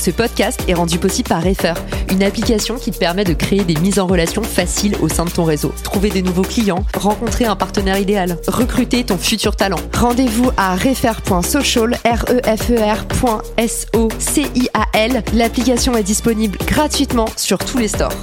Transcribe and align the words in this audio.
Ce 0.00 0.10
podcast 0.10 0.58
est 0.66 0.72
rendu 0.72 0.98
possible 0.98 1.28
par 1.28 1.44
Refer, 1.44 1.74
une 2.10 2.22
application 2.22 2.76
qui 2.76 2.90
te 2.90 2.96
permet 2.96 3.24
de 3.24 3.34
créer 3.34 3.64
des 3.64 3.74
mises 3.74 3.98
en 3.98 4.06
relation 4.06 4.42
faciles 4.42 4.96
au 5.02 5.10
sein 5.10 5.26
de 5.26 5.30
ton 5.30 5.44
réseau. 5.44 5.74
Trouver 5.82 6.08
des 6.08 6.22
nouveaux 6.22 6.40
clients, 6.40 6.86
rencontrer 6.96 7.44
un 7.44 7.54
partenaire 7.54 7.98
idéal, 7.98 8.38
recruter 8.48 9.04
ton 9.04 9.18
futur 9.18 9.56
talent. 9.56 9.76
Rendez-vous 9.94 10.52
à 10.56 10.74
refer.social, 10.74 11.98
r 12.02 12.24
e 12.30 12.40
f 12.46 12.70
e 12.70 14.08
c 14.18 14.46
i 14.54 14.68
l. 14.94 15.22
L'application 15.34 15.94
est 15.94 16.02
disponible 16.02 16.56
gratuitement 16.66 17.28
sur 17.36 17.58
tous 17.58 17.76
les 17.76 17.88
stores. 17.88 18.16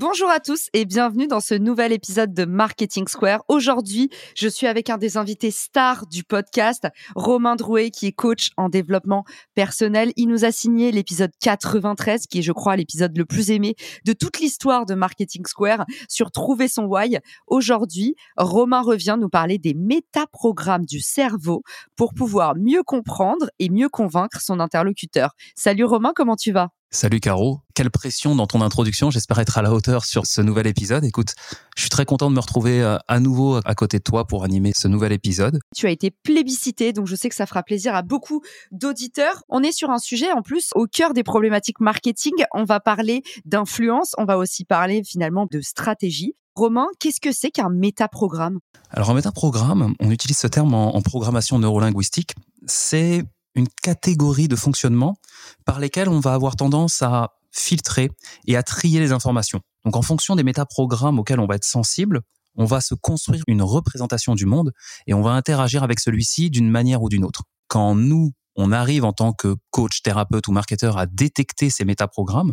Bonjour 0.00 0.30
à 0.30 0.38
tous 0.38 0.68
et 0.74 0.84
bienvenue 0.84 1.26
dans 1.26 1.40
ce 1.40 1.54
nouvel 1.54 1.90
épisode 1.90 2.32
de 2.32 2.44
Marketing 2.44 3.08
Square. 3.08 3.42
Aujourd'hui, 3.48 4.10
je 4.36 4.46
suis 4.46 4.68
avec 4.68 4.90
un 4.90 4.96
des 4.96 5.16
invités 5.16 5.50
stars 5.50 6.06
du 6.06 6.22
podcast, 6.22 6.86
Romain 7.16 7.56
Drouet, 7.56 7.90
qui 7.90 8.06
est 8.06 8.12
coach 8.12 8.50
en 8.56 8.68
développement 8.68 9.24
personnel. 9.56 10.12
Il 10.14 10.28
nous 10.28 10.44
a 10.44 10.52
signé 10.52 10.92
l'épisode 10.92 11.32
93, 11.40 12.28
qui 12.28 12.38
est, 12.38 12.42
je 12.42 12.52
crois, 12.52 12.76
l'épisode 12.76 13.18
le 13.18 13.24
plus 13.24 13.50
aimé 13.50 13.74
de 14.04 14.12
toute 14.12 14.38
l'histoire 14.38 14.86
de 14.86 14.94
Marketing 14.94 15.44
Square 15.46 15.84
sur 16.08 16.30
trouver 16.30 16.68
son 16.68 16.84
why. 16.84 17.18
Aujourd'hui, 17.48 18.14
Romain 18.36 18.82
revient 18.82 19.16
nous 19.18 19.28
parler 19.28 19.58
des 19.58 19.74
métaprogrammes 19.74 20.86
du 20.86 21.00
cerveau 21.00 21.64
pour 21.96 22.14
pouvoir 22.14 22.54
mieux 22.54 22.84
comprendre 22.84 23.50
et 23.58 23.68
mieux 23.68 23.88
convaincre 23.88 24.40
son 24.42 24.60
interlocuteur. 24.60 25.34
Salut 25.56 25.86
Romain, 25.86 26.12
comment 26.14 26.36
tu 26.36 26.52
vas? 26.52 26.68
Salut 26.90 27.20
Caro, 27.20 27.60
quelle 27.78 27.90
pression 27.92 28.34
dans 28.34 28.48
ton 28.48 28.60
introduction, 28.60 29.12
j'espère 29.12 29.38
être 29.38 29.56
à 29.56 29.62
la 29.62 29.72
hauteur 29.72 30.04
sur 30.04 30.26
ce 30.26 30.40
nouvel 30.40 30.66
épisode. 30.66 31.04
Écoute, 31.04 31.34
je 31.76 31.82
suis 31.82 31.90
très 31.90 32.04
content 32.04 32.28
de 32.28 32.34
me 32.34 32.40
retrouver 32.40 32.82
euh, 32.82 32.96
à 33.06 33.20
nouveau 33.20 33.60
à 33.64 33.74
côté 33.76 33.98
de 33.98 34.02
toi 34.02 34.26
pour 34.26 34.42
animer 34.42 34.72
ce 34.74 34.88
nouvel 34.88 35.12
épisode. 35.12 35.60
Tu 35.76 35.86
as 35.86 35.90
été 35.90 36.10
plébiscité, 36.10 36.92
donc 36.92 37.06
je 37.06 37.14
sais 37.14 37.28
que 37.28 37.36
ça 37.36 37.46
fera 37.46 37.62
plaisir 37.62 37.94
à 37.94 38.02
beaucoup 38.02 38.42
d'auditeurs. 38.72 39.44
On 39.48 39.62
est 39.62 39.70
sur 39.70 39.90
un 39.90 39.98
sujet 39.98 40.32
en 40.32 40.42
plus 40.42 40.70
au 40.74 40.88
cœur 40.88 41.14
des 41.14 41.22
problématiques 41.22 41.78
marketing. 41.78 42.32
On 42.52 42.64
va 42.64 42.80
parler 42.80 43.22
d'influence, 43.44 44.10
on 44.18 44.24
va 44.24 44.38
aussi 44.38 44.64
parler 44.64 45.04
finalement 45.04 45.46
de 45.48 45.60
stratégie. 45.60 46.34
Romain, 46.56 46.88
qu'est-ce 46.98 47.20
que 47.20 47.30
c'est 47.30 47.52
qu'un 47.52 47.70
métaprogramme? 47.70 48.58
Alors 48.90 49.10
un 49.10 49.14
métaprogramme, 49.14 49.94
on 50.00 50.10
utilise 50.10 50.38
ce 50.38 50.48
terme 50.48 50.74
en, 50.74 50.96
en 50.96 51.00
programmation 51.00 51.60
neurolinguistique, 51.60 52.34
c'est 52.66 53.22
une 53.54 53.68
catégorie 53.68 54.48
de 54.48 54.56
fonctionnement 54.56 55.16
par 55.64 55.78
lesquels 55.78 56.08
on 56.08 56.18
va 56.18 56.34
avoir 56.34 56.56
tendance 56.56 57.02
à 57.02 57.37
filtrer 57.50 58.10
et 58.46 58.56
à 58.56 58.62
trier 58.62 59.00
les 59.00 59.12
informations. 59.12 59.60
Donc 59.84 59.96
en 59.96 60.02
fonction 60.02 60.36
des 60.36 60.42
métaprogrammes 60.42 61.18
auxquels 61.18 61.40
on 61.40 61.46
va 61.46 61.56
être 61.56 61.64
sensible, 61.64 62.20
on 62.56 62.64
va 62.64 62.80
se 62.80 62.94
construire 62.94 63.42
une 63.46 63.62
représentation 63.62 64.34
du 64.34 64.46
monde 64.46 64.72
et 65.06 65.14
on 65.14 65.22
va 65.22 65.30
interagir 65.30 65.82
avec 65.82 66.00
celui-ci 66.00 66.50
d'une 66.50 66.70
manière 66.70 67.02
ou 67.02 67.08
d'une 67.08 67.24
autre. 67.24 67.44
Quand 67.68 67.94
nous, 67.94 68.32
on 68.56 68.72
arrive 68.72 69.04
en 69.04 69.12
tant 69.12 69.32
que 69.32 69.54
coach, 69.70 70.02
thérapeute 70.02 70.48
ou 70.48 70.52
marketeur 70.52 70.98
à 70.98 71.06
détecter 71.06 71.70
ces 71.70 71.84
métaprogrammes, 71.84 72.52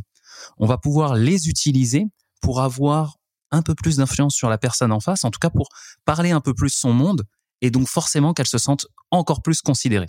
on 0.58 0.68
va 0.68 0.78
pouvoir 0.78 1.16
les 1.16 1.50
utiliser 1.50 2.06
pour 2.42 2.62
avoir 2.62 3.16
un 3.52 3.62
peu 3.62 3.74
plus 3.74 3.98
d'influence 3.98 4.36
sur 4.36 4.50
la 4.50 4.58
personne 4.58 4.92
en 4.92 5.00
face, 5.00 5.24
en 5.24 5.32
tout 5.32 5.40
cas 5.40 5.50
pour 5.50 5.70
parler 6.04 6.32
un 6.32 6.42
peu 6.42 6.54
plus 6.54 6.70
son 6.70 6.94
monde 6.94 7.24
et 7.62 7.72
donc 7.72 7.88
forcément 7.88 8.34
qu'elle 8.34 8.48
se 8.48 8.58
sente 8.58 8.86
encore 9.12 9.42
plus 9.42 9.62
considérée. 9.62 10.08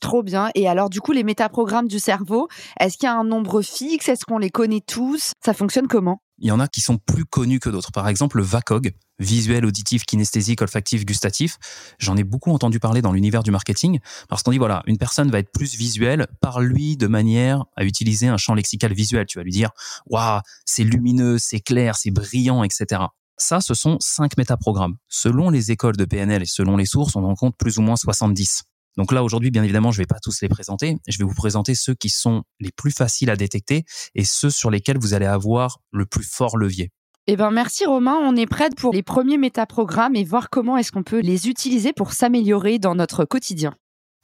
Trop 0.00 0.22
bien. 0.22 0.50
Et 0.54 0.68
alors, 0.68 0.90
du 0.90 1.00
coup, 1.00 1.12
les 1.12 1.24
métaprogrammes 1.24 1.88
du 1.88 1.98
cerveau, 1.98 2.48
est-ce 2.78 2.96
qu'il 2.96 3.06
y 3.06 3.10
a 3.10 3.16
un 3.16 3.24
nombre 3.24 3.62
fixe? 3.62 4.08
Est-ce 4.08 4.24
qu'on 4.24 4.38
les 4.38 4.50
connaît 4.50 4.82
tous? 4.86 5.32
Ça 5.44 5.54
fonctionne 5.54 5.88
comment? 5.88 6.20
Il 6.38 6.46
y 6.46 6.52
en 6.52 6.60
a 6.60 6.68
qui 6.68 6.80
sont 6.80 6.98
plus 6.98 7.24
connus 7.24 7.58
que 7.58 7.68
d'autres. 7.68 7.90
Par 7.90 8.06
exemple, 8.06 8.36
le 8.36 8.44
VACOG, 8.44 8.94
visuel, 9.18 9.66
auditif, 9.66 10.04
kinesthésique, 10.04 10.62
olfactif, 10.62 11.04
gustatif. 11.04 11.58
J'en 11.98 12.16
ai 12.16 12.22
beaucoup 12.22 12.52
entendu 12.52 12.78
parler 12.78 13.02
dans 13.02 13.10
l'univers 13.10 13.42
du 13.42 13.50
marketing 13.50 13.98
parce 14.28 14.44
qu'on 14.44 14.52
dit 14.52 14.58
voilà, 14.58 14.84
une 14.86 14.98
personne 14.98 15.32
va 15.32 15.40
être 15.40 15.50
plus 15.50 15.74
visuelle, 15.74 16.28
par 16.40 16.60
lui 16.60 16.96
de 16.96 17.08
manière 17.08 17.64
à 17.76 17.84
utiliser 17.84 18.28
un 18.28 18.36
champ 18.36 18.54
lexical 18.54 18.92
visuel. 18.92 19.26
Tu 19.26 19.38
vas 19.38 19.42
lui 19.42 19.50
dire 19.50 19.70
waouh, 20.06 20.40
c'est 20.64 20.84
lumineux, 20.84 21.38
c'est 21.38 21.60
clair, 21.60 21.96
c'est 21.96 22.12
brillant, 22.12 22.62
etc. 22.62 23.02
Ça, 23.36 23.60
ce 23.60 23.74
sont 23.74 23.96
cinq 24.00 24.36
métaprogrammes. 24.36 24.96
Selon 25.08 25.50
les 25.50 25.72
écoles 25.72 25.96
de 25.96 26.04
PNL 26.04 26.42
et 26.42 26.46
selon 26.46 26.76
les 26.76 26.86
sources, 26.86 27.16
on 27.16 27.24
en 27.24 27.34
compte 27.34 27.56
plus 27.56 27.78
ou 27.78 27.82
moins 27.82 27.96
70. 27.96 28.64
Donc 28.98 29.12
là, 29.12 29.22
aujourd'hui, 29.22 29.52
bien 29.52 29.62
évidemment, 29.62 29.92
je 29.92 30.00
ne 30.00 30.02
vais 30.02 30.08
pas 30.08 30.18
tous 30.20 30.42
les 30.42 30.48
présenter. 30.48 30.98
Je 31.06 31.18
vais 31.18 31.24
vous 31.24 31.34
présenter 31.34 31.76
ceux 31.76 31.94
qui 31.94 32.08
sont 32.08 32.42
les 32.58 32.72
plus 32.72 32.90
faciles 32.90 33.30
à 33.30 33.36
détecter 33.36 33.84
et 34.16 34.24
ceux 34.24 34.50
sur 34.50 34.70
lesquels 34.70 34.98
vous 34.98 35.14
allez 35.14 35.24
avoir 35.24 35.78
le 35.92 36.04
plus 36.04 36.28
fort 36.28 36.58
levier. 36.58 36.90
Eh 37.28 37.36
ben 37.36 37.52
merci 37.52 37.84
Romain, 37.84 38.16
on 38.20 38.34
est 38.34 38.46
prêt 38.46 38.70
pour 38.76 38.92
les 38.92 39.04
premiers 39.04 39.38
métaprogrammes 39.38 40.16
et 40.16 40.24
voir 40.24 40.50
comment 40.50 40.76
est-ce 40.76 40.90
qu'on 40.90 41.04
peut 41.04 41.20
les 41.20 41.48
utiliser 41.48 41.92
pour 41.92 42.12
s'améliorer 42.12 42.80
dans 42.80 42.96
notre 42.96 43.24
quotidien. 43.24 43.74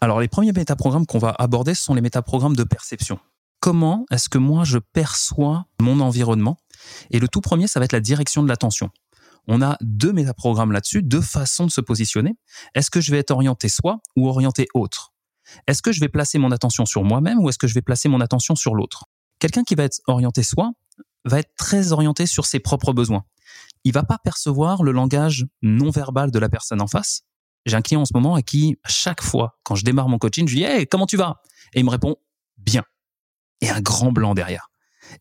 Alors 0.00 0.20
les 0.20 0.28
premiers 0.28 0.52
métaprogrammes 0.52 1.06
qu'on 1.06 1.18
va 1.18 1.36
aborder, 1.38 1.74
ce 1.74 1.84
sont 1.84 1.94
les 1.94 2.00
métaprogrammes 2.00 2.56
de 2.56 2.64
perception. 2.64 3.20
Comment 3.60 4.06
est-ce 4.10 4.28
que 4.28 4.38
moi 4.38 4.64
je 4.64 4.78
perçois 4.78 5.66
mon 5.80 6.00
environnement? 6.00 6.56
Et 7.10 7.20
le 7.20 7.28
tout 7.28 7.40
premier, 7.40 7.68
ça 7.68 7.78
va 7.78 7.84
être 7.84 7.92
la 7.92 8.00
direction 8.00 8.42
de 8.42 8.48
l'attention 8.48 8.90
on 9.46 9.62
a 9.62 9.76
deux 9.80 10.12
métaprogrammes 10.12 10.72
là-dessus, 10.72 11.02
deux 11.02 11.20
façons 11.20 11.66
de 11.66 11.70
se 11.70 11.80
positionner. 11.80 12.36
Est-ce 12.74 12.90
que 12.90 13.00
je 13.00 13.10
vais 13.10 13.18
être 13.18 13.30
orienté 13.30 13.68
soi 13.68 14.00
ou 14.16 14.28
orienté 14.28 14.68
autre? 14.74 15.12
Est-ce 15.66 15.82
que 15.82 15.92
je 15.92 16.00
vais 16.00 16.08
placer 16.08 16.38
mon 16.38 16.50
attention 16.50 16.86
sur 16.86 17.04
moi-même 17.04 17.38
ou 17.38 17.48
est-ce 17.48 17.58
que 17.58 17.66
je 17.66 17.74
vais 17.74 17.82
placer 17.82 18.08
mon 18.08 18.20
attention 18.20 18.54
sur 18.54 18.74
l'autre? 18.74 19.04
Quelqu'un 19.38 19.62
qui 19.62 19.74
va 19.74 19.84
être 19.84 20.00
orienté 20.06 20.42
soi 20.42 20.72
va 21.24 21.40
être 21.40 21.54
très 21.56 21.92
orienté 21.92 22.26
sur 22.26 22.46
ses 22.46 22.60
propres 22.60 22.92
besoins. 22.92 23.24
Il 23.84 23.92
va 23.92 24.02
pas 24.02 24.18
percevoir 24.18 24.82
le 24.82 24.92
langage 24.92 25.46
non 25.62 25.90
verbal 25.90 26.30
de 26.30 26.38
la 26.38 26.48
personne 26.48 26.80
en 26.80 26.86
face. 26.86 27.22
J'ai 27.66 27.76
un 27.76 27.82
client 27.82 28.02
en 28.02 28.04
ce 28.04 28.12
moment 28.14 28.34
à 28.34 28.42
qui, 28.42 28.78
à 28.84 28.88
chaque 28.88 29.22
fois, 29.22 29.58
quand 29.62 29.74
je 29.74 29.84
démarre 29.84 30.08
mon 30.08 30.18
coaching, 30.18 30.46
je 30.46 30.54
lui 30.54 30.60
dis 30.60 30.66
Hey, 30.66 30.86
comment 30.86 31.06
tu 31.06 31.16
vas? 31.16 31.40
Et 31.74 31.80
il 31.80 31.84
me 31.84 31.90
répond 31.90 32.16
Bien. 32.58 32.84
Et 33.60 33.70
un 33.70 33.80
grand 33.80 34.12
blanc 34.12 34.34
derrière. 34.34 34.68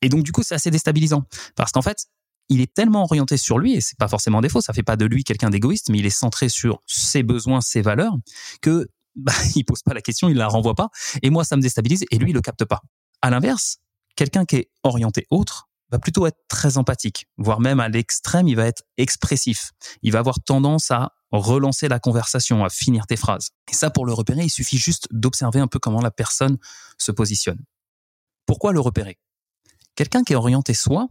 Et 0.01 0.09
donc, 0.09 0.23
du 0.23 0.31
coup, 0.31 0.43
c'est 0.43 0.55
assez 0.55 0.71
déstabilisant. 0.71 1.23
Parce 1.55 1.71
qu'en 1.71 1.81
fait, 1.81 2.07
il 2.49 2.61
est 2.61 2.73
tellement 2.73 3.03
orienté 3.03 3.37
sur 3.37 3.57
lui, 3.57 3.73
et 3.73 3.81
c'est 3.81 3.97
pas 3.97 4.07
forcément 4.07 4.39
un 4.39 4.41
défaut, 4.41 4.61
ça 4.61 4.73
fait 4.73 4.83
pas 4.83 4.95
de 4.95 5.05
lui 5.05 5.23
quelqu'un 5.23 5.49
d'égoïste, 5.49 5.89
mais 5.89 5.99
il 5.99 6.05
est 6.05 6.09
centré 6.09 6.49
sur 6.49 6.81
ses 6.85 7.23
besoins, 7.23 7.61
ses 7.61 7.81
valeurs, 7.81 8.15
que 8.61 8.89
bah, 9.15 9.33
il 9.55 9.63
pose 9.63 9.81
pas 9.83 9.93
la 9.93 10.01
question, 10.01 10.29
il 10.29 10.37
la 10.37 10.47
renvoie 10.47 10.75
pas, 10.75 10.89
et 11.21 11.29
moi 11.29 11.43
ça 11.43 11.55
me 11.55 11.61
déstabilise, 11.61 12.05
et 12.11 12.17
lui 12.17 12.31
il 12.31 12.33
le 12.33 12.41
capte 12.41 12.65
pas. 12.65 12.81
À 13.21 13.29
l'inverse, 13.29 13.77
quelqu'un 14.15 14.45
qui 14.45 14.57
est 14.57 14.71
orienté 14.83 15.25
autre 15.29 15.69
va 15.91 15.99
plutôt 15.99 16.25
être 16.25 16.39
très 16.47 16.77
empathique, 16.77 17.27
voire 17.37 17.59
même 17.59 17.79
à 17.79 17.87
l'extrême, 17.87 18.47
il 18.47 18.55
va 18.55 18.65
être 18.65 18.81
expressif. 18.97 19.71
Il 20.01 20.11
va 20.11 20.19
avoir 20.19 20.39
tendance 20.43 20.89
à 20.89 21.13
relancer 21.31 21.87
la 21.87 21.99
conversation, 21.99 22.65
à 22.65 22.69
finir 22.69 23.05
tes 23.05 23.15
phrases. 23.15 23.51
Et 23.71 23.75
ça, 23.75 23.91
pour 23.91 24.05
le 24.05 24.13
repérer, 24.13 24.43
il 24.43 24.49
suffit 24.49 24.77
juste 24.77 25.07
d'observer 25.11 25.59
un 25.59 25.67
peu 25.67 25.77
comment 25.77 26.01
la 26.01 26.09
personne 26.09 26.57
se 26.97 27.11
positionne. 27.11 27.59
Pourquoi 28.47 28.73
le 28.73 28.79
repérer? 28.79 29.19
Quelqu'un 29.95 30.23
qui 30.23 30.33
est 30.33 30.35
orienté 30.35 30.73
soi, 30.73 31.07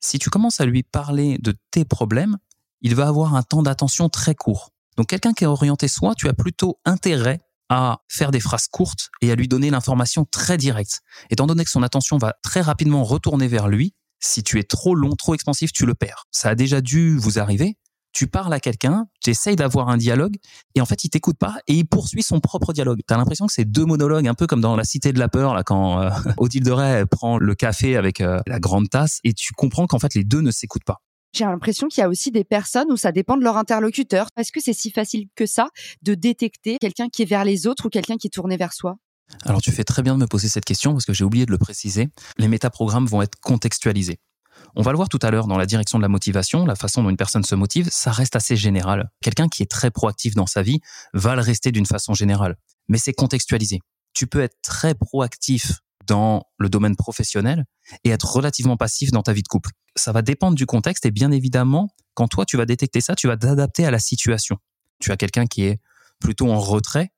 si 0.00 0.18
tu 0.18 0.30
commences 0.30 0.60
à 0.60 0.66
lui 0.66 0.82
parler 0.82 1.38
de 1.38 1.54
tes 1.70 1.84
problèmes, 1.84 2.38
il 2.80 2.94
va 2.94 3.08
avoir 3.08 3.34
un 3.34 3.42
temps 3.42 3.62
d'attention 3.62 4.08
très 4.08 4.34
court. 4.34 4.70
Donc 4.96 5.08
quelqu'un 5.08 5.32
qui 5.32 5.44
est 5.44 5.46
orienté 5.46 5.88
soi, 5.88 6.14
tu 6.16 6.28
as 6.28 6.32
plutôt 6.32 6.78
intérêt 6.84 7.40
à 7.68 8.00
faire 8.08 8.32
des 8.32 8.40
phrases 8.40 8.66
courtes 8.66 9.10
et 9.20 9.30
à 9.30 9.36
lui 9.36 9.46
donner 9.46 9.70
l'information 9.70 10.24
très 10.24 10.56
directe. 10.56 11.00
Étant 11.30 11.46
donné 11.46 11.64
que 11.64 11.70
son 11.70 11.82
attention 11.82 12.18
va 12.18 12.34
très 12.42 12.60
rapidement 12.60 13.04
retourner 13.04 13.46
vers 13.46 13.68
lui, 13.68 13.94
si 14.18 14.42
tu 14.42 14.58
es 14.58 14.64
trop 14.64 14.94
long, 14.94 15.14
trop 15.14 15.34
expansif, 15.34 15.72
tu 15.72 15.86
le 15.86 15.94
perds. 15.94 16.24
Ça 16.30 16.50
a 16.50 16.54
déjà 16.54 16.80
dû 16.80 17.16
vous 17.16 17.38
arriver 17.38 17.76
tu 18.12 18.26
parles 18.26 18.52
à 18.52 18.60
quelqu'un, 18.60 19.06
tu 19.22 19.30
essayes 19.30 19.56
d'avoir 19.56 19.88
un 19.88 19.96
dialogue, 19.96 20.36
et 20.74 20.80
en 20.80 20.86
fait, 20.86 21.04
il 21.04 21.10
t'écoute 21.10 21.38
pas 21.38 21.56
et 21.66 21.74
il 21.74 21.86
poursuit 21.86 22.22
son 22.22 22.40
propre 22.40 22.72
dialogue. 22.72 23.00
Tu 23.06 23.14
as 23.14 23.16
l'impression 23.16 23.46
que 23.46 23.52
c'est 23.52 23.64
deux 23.64 23.84
monologues, 23.84 24.26
un 24.26 24.34
peu 24.34 24.46
comme 24.46 24.60
dans 24.60 24.76
La 24.76 24.84
Cité 24.84 25.12
de 25.12 25.18
la 25.18 25.28
Peur, 25.28 25.54
là, 25.54 25.62
quand 25.62 26.00
euh, 26.00 26.10
Odile 26.38 26.64
de 26.64 26.72
Ray 26.72 27.06
prend 27.06 27.38
le 27.38 27.54
café 27.54 27.96
avec 27.96 28.20
euh, 28.20 28.40
la 28.46 28.60
grande 28.60 28.90
tasse, 28.90 29.20
et 29.24 29.32
tu 29.32 29.52
comprends 29.54 29.86
qu'en 29.86 29.98
fait, 29.98 30.14
les 30.14 30.24
deux 30.24 30.40
ne 30.40 30.50
s'écoutent 30.50 30.84
pas. 30.84 30.98
J'ai 31.32 31.44
l'impression 31.44 31.86
qu'il 31.86 32.00
y 32.00 32.04
a 32.04 32.08
aussi 32.08 32.32
des 32.32 32.42
personnes 32.42 32.90
où 32.90 32.96
ça 32.96 33.12
dépend 33.12 33.36
de 33.36 33.44
leur 33.44 33.56
interlocuteur. 33.56 34.26
Est-ce 34.36 34.50
que 34.50 34.60
c'est 34.60 34.72
si 34.72 34.90
facile 34.90 35.28
que 35.36 35.46
ça 35.46 35.68
de 36.02 36.14
détecter 36.14 36.76
quelqu'un 36.80 37.08
qui 37.08 37.22
est 37.22 37.26
vers 37.26 37.44
les 37.44 37.68
autres 37.68 37.86
ou 37.86 37.88
quelqu'un 37.88 38.16
qui 38.16 38.26
est 38.26 38.30
tourné 38.30 38.56
vers 38.56 38.72
soi? 38.72 38.96
Alors 39.44 39.62
tu 39.62 39.70
fais 39.70 39.84
très 39.84 40.02
bien 40.02 40.14
de 40.14 40.20
me 40.20 40.26
poser 40.26 40.48
cette 40.48 40.64
question 40.64 40.92
parce 40.92 41.04
que 41.04 41.12
j'ai 41.12 41.22
oublié 41.22 41.46
de 41.46 41.52
le 41.52 41.58
préciser. 41.58 42.08
Les 42.38 42.48
métaprogrammes 42.48 43.06
vont 43.06 43.22
être 43.22 43.38
contextualisés. 43.40 44.18
On 44.76 44.82
va 44.82 44.92
le 44.92 44.96
voir 44.96 45.08
tout 45.08 45.18
à 45.22 45.30
l'heure 45.30 45.46
dans 45.46 45.58
la 45.58 45.66
direction 45.66 45.98
de 45.98 46.02
la 46.02 46.08
motivation, 46.08 46.64
la 46.64 46.76
façon 46.76 47.02
dont 47.02 47.10
une 47.10 47.16
personne 47.16 47.44
se 47.44 47.54
motive, 47.54 47.88
ça 47.90 48.12
reste 48.12 48.36
assez 48.36 48.56
général. 48.56 49.10
Quelqu'un 49.20 49.48
qui 49.48 49.62
est 49.62 49.70
très 49.70 49.90
proactif 49.90 50.34
dans 50.34 50.46
sa 50.46 50.62
vie 50.62 50.80
va 51.12 51.34
le 51.34 51.42
rester 51.42 51.72
d'une 51.72 51.86
façon 51.86 52.14
générale, 52.14 52.56
mais 52.88 52.98
c'est 52.98 53.12
contextualisé. 53.12 53.80
Tu 54.12 54.26
peux 54.26 54.40
être 54.40 54.56
très 54.62 54.94
proactif 54.94 55.80
dans 56.06 56.44
le 56.58 56.68
domaine 56.68 56.96
professionnel 56.96 57.64
et 58.04 58.10
être 58.10 58.30
relativement 58.32 58.76
passif 58.76 59.10
dans 59.10 59.22
ta 59.22 59.32
vie 59.32 59.42
de 59.42 59.48
couple. 59.48 59.70
Ça 59.96 60.12
va 60.12 60.22
dépendre 60.22 60.56
du 60.56 60.66
contexte 60.66 61.06
et 61.06 61.10
bien 61.10 61.30
évidemment, 61.30 61.88
quand 62.14 62.28
toi 62.28 62.44
tu 62.44 62.56
vas 62.56 62.66
détecter 62.66 63.00
ça, 63.00 63.14
tu 63.14 63.26
vas 63.26 63.36
t'adapter 63.36 63.86
à 63.86 63.90
la 63.90 63.98
situation. 63.98 64.56
Tu 65.00 65.12
as 65.12 65.16
quelqu'un 65.16 65.46
qui 65.46 65.64
est 65.64 65.80
plutôt 66.20 66.50
en 66.50 66.58
retrait, 66.58 67.10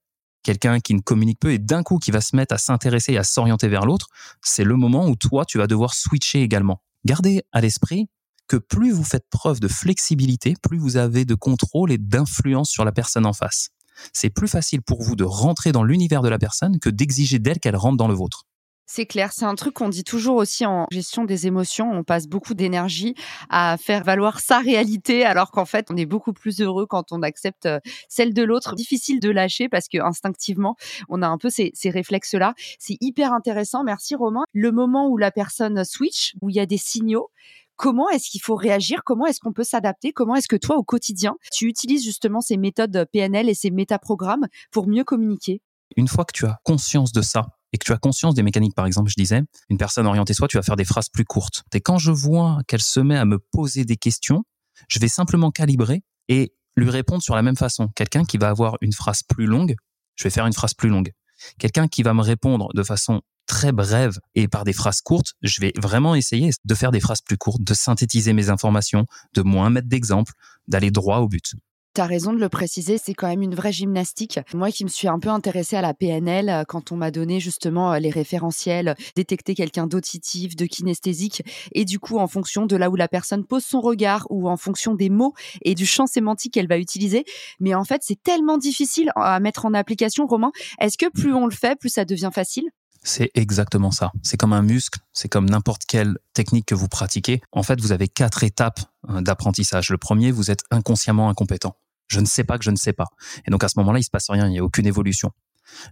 quelqu'un 0.43 0.81
qui 0.81 0.95
ne 0.95 1.01
communique 1.01 1.41
peu 1.41 1.53
et 1.53 1.59
d'un 1.59 1.83
coup 1.83 1.99
qui 1.99 2.11
va 2.11 2.21
se 2.21 2.37
mettre 2.37 2.55
à 2.55 2.59
s'intéresser 2.59 3.13
et 3.13 3.19
à 3.19 3.25
s'orienter 3.25 3.69
vers 3.69 3.87
l'autre, 3.87 4.09
c'est 4.43 4.65
le 4.65 4.77
moment 4.77 5.07
où 5.07 5.17
toi 5.17 5.45
tu 5.45 5.59
vas 5.59 5.67
devoir 5.67 5.95
switcher 5.95 6.43
également. 6.43 6.83
Gardez 7.05 7.43
à 7.53 7.61
l'esprit 7.61 8.09
que 8.49 8.57
plus 8.57 8.93
vous 8.93 9.05
faites 9.05 9.27
preuve 9.31 9.61
de 9.61 9.69
flexibilité, 9.69 10.55
plus 10.63 10.79
vous 10.79 10.97
avez 10.97 11.25
de 11.25 11.35
contrôle 11.35 11.91
et 11.91 11.99
d'influence 11.99 12.71
sur 12.71 12.85
la 12.85 12.93
personne 12.93 13.27
en 13.27 13.33
face. 13.33 13.71
C'est 14.13 14.31
plus 14.31 14.49
facile 14.49 14.83
pour 14.83 15.03
vous 15.03 15.17
de 15.17 15.25
rentrer 15.25 15.73
dans 15.73 15.85
l'univers 15.85 16.23
de 16.23 16.29
la 16.29 16.39
personne 16.39 16.79
que 16.79 16.91
d'exiger 16.91 17.39
d'elle 17.39 17.59
qu'elle 17.59 17.77
rentre 17.77 17.97
dans 17.97 18.09
le 18.09 18.15
vôtre. 18.15 18.45
C'est 18.95 19.07
clair, 19.07 19.33
c'est 19.33 19.47
un 19.47 19.55
truc 19.55 19.73
qu'on 19.73 19.89
dit 19.89 20.05
toujours 20.05 20.37
aussi 20.37 20.67
en 20.67 20.87
gestion 20.91 21.25
des 21.25 21.47
émotions. 21.47 21.91
On 21.91 22.05
passe 22.05 22.27
beaucoup 22.27 22.53
d'énergie 22.53 23.15
à 23.49 23.79
faire 23.79 24.05
valoir 24.05 24.41
sa 24.41 24.59
réalité, 24.59 25.25
alors 25.25 25.51
qu'en 25.51 25.65
fait, 25.65 25.87
on 25.91 25.97
est 25.97 26.05
beaucoup 26.05 26.35
plus 26.35 26.61
heureux 26.61 26.85
quand 26.85 27.11
on 27.11 27.23
accepte 27.23 27.65
euh, 27.65 27.81
celle 28.11 28.35
de 28.35 28.43
l'autre. 28.43 28.75
Difficile 28.75 29.19
de 29.19 29.31
lâcher 29.31 29.71
parce 29.71 29.89
que 29.89 29.97
instinctivement, 29.97 30.77
on 31.09 31.23
a 31.23 31.27
un 31.27 31.39
peu 31.39 31.49
ces, 31.49 31.71
ces 31.73 31.89
réflexes-là. 31.89 32.53
C'est 32.79 32.99
hyper 33.01 33.33
intéressant. 33.33 33.83
Merci 33.83 34.15
Romain. 34.15 34.43
Le 34.53 34.71
moment 34.73 35.09
où 35.09 35.17
la 35.17 35.31
personne 35.31 35.87
switch, 35.87 36.35
où 36.43 36.51
il 36.51 36.57
y 36.57 36.61
a 36.61 36.67
des 36.67 36.77
signaux, 36.77 37.31
comment 37.77 38.11
est-ce 38.11 38.29
qu'il 38.29 38.43
faut 38.43 38.57
réagir, 38.57 39.05
comment 39.07 39.25
est-ce 39.25 39.41
qu'on 39.41 39.55
peut 39.55 39.65
s'adapter, 39.65 40.13
comment 40.13 40.35
est-ce 40.35 40.49
que 40.49 40.57
toi 40.57 40.77
au 40.77 40.83
quotidien 40.83 41.37
tu 41.51 41.65
utilises 41.65 42.05
justement 42.05 42.43
ces 42.43 42.59
méthodes 42.59 43.07
PNL 43.11 43.49
et 43.49 43.55
ces 43.55 43.71
métaprogrammes 43.71 44.49
pour 44.71 44.87
mieux 44.87 45.05
communiquer? 45.05 45.63
Une 45.97 46.09
fois 46.09 46.27
que 46.27 46.33
tu 46.35 46.45
as 46.45 46.59
conscience 46.63 47.13
de 47.13 47.23
ça, 47.23 47.47
et 47.73 47.79
que 47.79 47.85
tu 47.85 47.93
as 47.93 47.99
conscience 47.99 48.35
des 48.35 48.43
mécaniques, 48.43 48.75
par 48.75 48.87
exemple, 48.87 49.11
je 49.11 49.17
disais, 49.17 49.43
une 49.69 49.79
personne 49.79 50.07
orientée 50.07 50.35
soit, 50.35 50.49
tu 50.49 50.57
vas 50.57 50.63
faire 50.63 50.77
des 50.77 50.85
phrases 50.85 51.09
plus 51.09 51.25
courtes. 51.25 51.63
Et 51.75 51.81
quand 51.81 51.99
je 51.99 52.11
vois 52.11 52.61
qu'elle 52.69 52.83
se 52.83 53.01
met 53.01 53.17
à 53.17 53.25
me 53.25 53.39
poser 53.39 53.85
des 53.85 53.97
questions, 53.97 54.45
je 54.89 54.99
vais 54.99 55.09
simplement 55.09 55.51
calibrer 55.51 56.03
et 56.29 56.53
lui 56.77 56.91
répondre 56.91 57.23
sur 57.23 57.35
la 57.35 57.43
même 57.43 57.57
façon. 57.57 57.89
Quelqu'un 57.95 58.25
qui 58.25 58.39
va 58.39 58.49
avoir 58.49 58.77
une 58.81 58.93
phrase 58.93 59.23
plus 59.23 59.47
longue, 59.47 59.75
je 60.17 60.25
vais 60.25 60.31
faire 60.31 60.47
une 60.47 60.53
phrase 60.53 60.75
plus 60.75 60.89
longue. 60.89 61.13
Quelqu'un 61.59 61.89
qui 61.89 62.03
va 62.03 62.15
me 62.15 62.23
répondre 62.23 62.69
de 62.75 62.83
façon 62.83 63.23
très 63.47 63.73
brève 63.73 64.19
et 64.35 64.49
par 64.49 64.65
des 64.65 64.73
phrases 64.73 65.01
courtes, 65.01 65.35
je 65.43 65.61
vais 65.61 65.73
vraiment 65.77 66.15
essayer 66.15 66.51
de 66.65 66.75
faire 66.75 66.91
des 66.91 67.01
phrases 67.01 67.21
plus 67.21 67.37
courtes, 67.37 67.63
de 67.63 67.75
synthétiser 67.75 68.33
mes 68.33 68.51
informations, 68.51 69.07
de 69.35 69.43
moins 69.43 69.71
mettre 69.71 69.89
d'exemples, 69.89 70.33
d'aller 70.69 70.91
droit 70.91 71.19
au 71.19 71.29
but. 71.29 71.55
Tu 71.95 72.01
as 72.01 72.07
raison 72.07 72.33
de 72.33 72.39
le 72.39 72.49
préciser, 72.49 72.97
c'est 72.97 73.13
quand 73.13 73.29
même 73.29 73.43
une 73.43 73.55
vraie 73.55 73.73
gymnastique. 73.73 74.41
Moi 74.55 74.71
qui 74.71 74.85
me 74.85 74.89
suis 74.89 75.09
un 75.09 75.19
peu 75.19 75.29
intéressée 75.29 75.77
à 75.77 75.83
la 75.83 75.93
PNL, 75.93 76.49
euh, 76.49 76.65
quand 76.67 76.91
on 76.91 76.97
m'a 76.97 77.11
donné 77.11 77.39
justement 77.39 77.93
euh, 77.93 77.99
les 77.99 78.09
référentiels, 78.09 78.95
détecter 79.15 79.55
quelqu'un 79.55 79.87
d'auditif, 79.87 80.57
de 80.57 80.65
kinesthésique, 80.65 81.43
et 81.73 81.85
du 81.85 81.99
coup 81.99 82.19
en 82.19 82.27
fonction 82.27 82.65
de 82.65 82.77
là 82.77 82.89
où 82.89 82.97
la 82.97 83.09
personne 83.09 83.45
pose 83.45 83.65
son 83.65 83.83
regard 83.83 84.27
ou 84.31 84.49
en 84.49 84.57
fonction 84.57 84.95
des 84.95 85.11
mots 85.11 85.35
et 85.61 85.75
du 85.75 85.85
champ 85.85 86.07
sémantique 86.07 86.55
qu'elle 86.55 86.69
va 86.69 86.79
utiliser. 86.79 87.27
Mais 87.61 87.75
en 87.75 87.85
fait, 87.85 88.01
c'est 88.03 88.23
tellement 88.23 88.57
difficile 88.57 89.11
à 89.17 89.39
mettre 89.39 89.67
en 89.67 89.75
application, 89.75 90.27
Romain. 90.27 90.53
Est-ce 90.81 90.97
que 90.97 91.11
plus 91.11 91.35
on 91.35 91.45
le 91.45 91.55
fait, 91.55 91.79
plus 91.79 91.91
ça 91.91 92.07
devient 92.07 92.31
facile? 92.33 92.71
C'est 93.05 93.31
exactement 93.35 93.91
ça. 93.91 94.13
C'est 94.23 94.37
comme 94.37 94.53
un 94.53 94.63
muscle, 94.63 95.01
c'est 95.13 95.29
comme 95.29 95.51
n'importe 95.51 95.83
quelle 95.87 96.19
technique 96.35 96.67
que 96.67 96.75
vous 96.75 96.89
pratiquez. 96.89 97.43
En 97.51 97.63
fait, 97.63 97.81
vous 97.81 97.93
avez 97.93 98.07
quatre 98.07 98.45
étapes 98.45 98.81
euh, 99.11 99.21
d'apprentissage. 99.21 99.91
Le 99.91 99.99
premier, 99.99 100.31
vous 100.31 100.51
êtes 100.51 100.63
inconsciemment 100.71 101.29
incompétent. 101.29 101.77
Je 102.13 102.21
ne 102.21 102.27
sais 102.27 102.45
pas 102.45 102.59
que 102.59 102.65
je 102.65 102.71
ne 102.71 102.77
sais 102.77 102.93
pas. 102.93 103.07
Et 103.47 103.51
donc 103.51 103.65
à 103.65 103.69
ce 103.69 103.79
moment-là, 103.79 103.99
il 103.99 104.05
se 104.05 104.11
passe 104.11 104.29
rien, 104.29 104.47
il 104.47 104.51
n'y 104.51 104.59
a 104.59 104.65
aucune 104.65 104.87
évolution. 104.87 105.31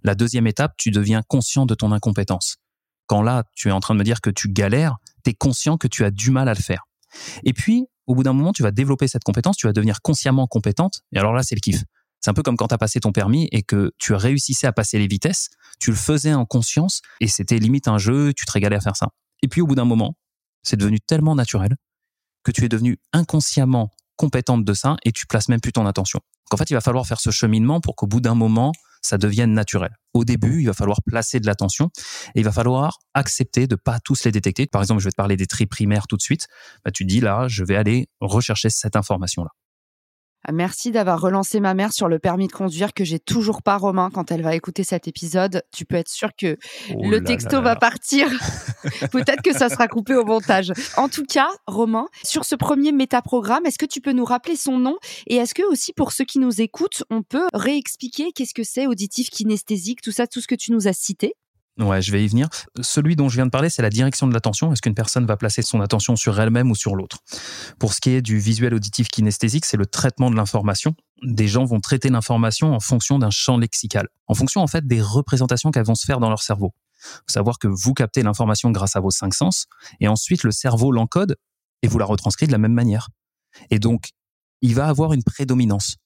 La 0.02 0.14
deuxième 0.14 0.46
étape, 0.46 0.74
tu 0.76 0.90
deviens 0.90 1.22
conscient 1.26 1.64
de 1.64 1.74
ton 1.74 1.92
incompétence. 1.92 2.56
Quand 3.06 3.22
là, 3.22 3.44
tu 3.56 3.68
es 3.68 3.72
en 3.72 3.80
train 3.80 3.94
de 3.94 3.98
me 3.98 4.04
dire 4.04 4.20
que 4.20 4.28
tu 4.28 4.48
galères, 4.50 4.96
tu 5.24 5.30
es 5.30 5.34
conscient 5.34 5.78
que 5.78 5.88
tu 5.88 6.04
as 6.04 6.10
du 6.10 6.30
mal 6.30 6.48
à 6.48 6.54
le 6.54 6.60
faire. 6.60 6.84
Et 7.44 7.54
puis, 7.54 7.86
au 8.06 8.14
bout 8.14 8.22
d'un 8.22 8.34
moment, 8.34 8.52
tu 8.52 8.62
vas 8.62 8.70
développer 8.70 9.08
cette 9.08 9.24
compétence, 9.24 9.56
tu 9.56 9.66
vas 9.66 9.72
devenir 9.72 10.02
consciemment 10.02 10.46
compétente, 10.46 11.00
et 11.12 11.18
alors 11.18 11.32
là, 11.32 11.42
c'est 11.42 11.54
le 11.54 11.60
kiff. 11.60 11.82
C'est 12.20 12.30
un 12.30 12.34
peu 12.34 12.42
comme 12.42 12.56
quand 12.56 12.68
tu 12.68 12.74
as 12.74 12.78
passé 12.78 13.00
ton 13.00 13.12
permis 13.12 13.48
et 13.50 13.62
que 13.62 13.92
tu 13.98 14.12
réussissais 14.12 14.66
à 14.66 14.72
passer 14.72 14.98
les 14.98 15.06
vitesses, 15.06 15.48
tu 15.78 15.90
le 15.90 15.96
faisais 15.96 16.34
en 16.34 16.44
conscience, 16.44 17.00
et 17.20 17.28
c'était 17.28 17.58
limite 17.58 17.88
un 17.88 17.96
jeu, 17.96 18.34
tu 18.34 18.44
te 18.44 18.52
régalais 18.52 18.76
à 18.76 18.80
faire 18.80 18.96
ça. 18.96 19.08
Et 19.42 19.48
puis 19.48 19.62
au 19.62 19.66
bout 19.66 19.74
d'un 19.74 19.86
moment, 19.86 20.16
c'est 20.62 20.76
devenu 20.76 21.00
tellement 21.00 21.34
naturel 21.34 21.76
que 22.42 22.50
tu 22.50 22.64
es 22.64 22.68
devenu 22.68 22.98
inconsciemment 23.12 23.90
compétente 24.20 24.66
de 24.66 24.74
ça 24.74 24.98
et 25.02 25.12
tu 25.12 25.26
places 25.26 25.48
même 25.48 25.62
plus 25.62 25.72
ton 25.72 25.86
attention. 25.86 26.20
En 26.52 26.58
fait, 26.58 26.68
il 26.68 26.74
va 26.74 26.82
falloir 26.82 27.06
faire 27.06 27.20
ce 27.20 27.30
cheminement 27.30 27.80
pour 27.80 27.96
qu'au 27.96 28.06
bout 28.06 28.20
d'un 28.20 28.34
moment, 28.34 28.72
ça 29.00 29.16
devienne 29.16 29.54
naturel. 29.54 29.96
Au 30.12 30.26
début, 30.26 30.60
il 30.60 30.66
va 30.66 30.74
falloir 30.74 30.98
placer 31.02 31.40
de 31.40 31.46
l'attention 31.46 31.90
et 32.34 32.40
il 32.40 32.44
va 32.44 32.52
falloir 32.52 32.98
accepter 33.14 33.66
de 33.66 33.76
pas 33.76 33.98
tous 33.98 34.24
les 34.24 34.30
détecter. 34.30 34.66
Par 34.66 34.82
exemple, 34.82 35.00
je 35.00 35.06
vais 35.06 35.12
te 35.12 35.16
parler 35.16 35.38
des 35.38 35.46
tri 35.46 35.64
primaires 35.64 36.06
tout 36.06 36.18
de 36.18 36.22
suite. 36.22 36.48
Bah, 36.84 36.90
tu 36.90 37.06
dis 37.06 37.20
là, 37.20 37.48
je 37.48 37.64
vais 37.64 37.76
aller 37.76 38.08
rechercher 38.20 38.68
cette 38.68 38.94
information-là. 38.94 39.48
Ah, 40.44 40.52
merci 40.52 40.90
d'avoir 40.90 41.20
relancé 41.20 41.60
ma 41.60 41.74
mère 41.74 41.92
sur 41.92 42.08
le 42.08 42.18
permis 42.18 42.46
de 42.46 42.52
conduire 42.52 42.94
que 42.94 43.04
j'ai 43.04 43.18
toujours 43.18 43.62
pas, 43.62 43.76
Romain, 43.76 44.10
quand 44.12 44.32
elle 44.32 44.42
va 44.42 44.54
écouter 44.54 44.84
cet 44.84 45.06
épisode. 45.06 45.62
Tu 45.70 45.84
peux 45.84 45.96
être 45.96 46.08
sûr 46.08 46.30
que 46.36 46.56
oh 46.94 47.10
le 47.10 47.22
texto 47.22 47.60
va 47.60 47.76
partir. 47.76 48.26
Peut-être 49.12 49.42
que 49.42 49.52
ça 49.52 49.68
sera 49.68 49.86
coupé 49.86 50.14
au 50.14 50.24
montage. 50.24 50.72
En 50.96 51.10
tout 51.10 51.24
cas, 51.24 51.48
Romain, 51.66 52.06
sur 52.22 52.46
ce 52.46 52.54
premier 52.54 52.92
métaprogramme, 52.92 53.66
est-ce 53.66 53.78
que 53.78 53.86
tu 53.86 54.00
peux 54.00 54.12
nous 54.12 54.24
rappeler 54.24 54.56
son 54.56 54.78
nom? 54.78 54.96
Et 55.26 55.36
est-ce 55.36 55.54
que 55.54 55.62
aussi 55.70 55.92
pour 55.92 56.12
ceux 56.12 56.24
qui 56.24 56.38
nous 56.38 56.62
écoutent, 56.62 57.04
on 57.10 57.22
peut 57.22 57.46
réexpliquer 57.52 58.32
qu'est-ce 58.32 58.54
que 58.54 58.64
c'est 58.64 58.86
auditif, 58.86 59.28
kinesthésique, 59.28 60.00
tout 60.00 60.12
ça, 60.12 60.26
tout 60.26 60.40
ce 60.40 60.48
que 60.48 60.54
tu 60.54 60.72
nous 60.72 60.88
as 60.88 60.94
cité? 60.94 61.34
Ouais, 61.80 62.02
je 62.02 62.12
vais 62.12 62.22
y 62.22 62.28
venir. 62.28 62.48
Celui 62.82 63.16
dont 63.16 63.30
je 63.30 63.36
viens 63.36 63.46
de 63.46 63.50
parler, 63.50 63.70
c'est 63.70 63.80
la 63.80 63.88
direction 63.88 64.26
de 64.26 64.34
l'attention. 64.34 64.70
Est-ce 64.70 64.82
qu'une 64.82 64.94
personne 64.94 65.24
va 65.24 65.38
placer 65.38 65.62
son 65.62 65.80
attention 65.80 66.14
sur 66.14 66.38
elle-même 66.38 66.70
ou 66.70 66.74
sur 66.74 66.94
l'autre? 66.94 67.18
Pour 67.78 67.94
ce 67.94 68.00
qui 68.00 68.10
est 68.10 68.20
du 68.20 68.38
visuel 68.38 68.74
auditif 68.74 69.08
kinesthésique, 69.08 69.64
c'est 69.64 69.78
le 69.78 69.86
traitement 69.86 70.30
de 70.30 70.36
l'information. 70.36 70.94
Des 71.22 71.48
gens 71.48 71.64
vont 71.64 71.80
traiter 71.80 72.10
l'information 72.10 72.74
en 72.74 72.80
fonction 72.80 73.18
d'un 73.18 73.30
champ 73.30 73.56
lexical, 73.56 74.08
en 74.26 74.34
fonction 74.34 74.60
en 74.60 74.66
fait 74.66 74.86
des 74.86 75.00
représentations 75.00 75.70
qu'elles 75.70 75.86
vont 75.86 75.94
se 75.94 76.04
faire 76.04 76.20
dans 76.20 76.28
leur 76.28 76.42
cerveau. 76.42 76.74
Faut 77.00 77.32
savoir 77.32 77.58
que 77.58 77.68
vous 77.68 77.94
captez 77.94 78.22
l'information 78.22 78.70
grâce 78.70 78.96
à 78.96 79.00
vos 79.00 79.10
cinq 79.10 79.32
sens, 79.32 79.66
et 80.00 80.08
ensuite 80.08 80.44
le 80.44 80.50
cerveau 80.50 80.92
l'encode 80.92 81.36
et 81.82 81.88
vous 81.88 81.98
la 81.98 82.04
retranscrit 82.04 82.46
de 82.46 82.52
la 82.52 82.58
même 82.58 82.74
manière. 82.74 83.08
Et 83.70 83.78
donc, 83.78 84.10
il 84.60 84.74
va 84.74 84.86
avoir 84.86 85.14
une 85.14 85.22
prédominance. 85.22 85.96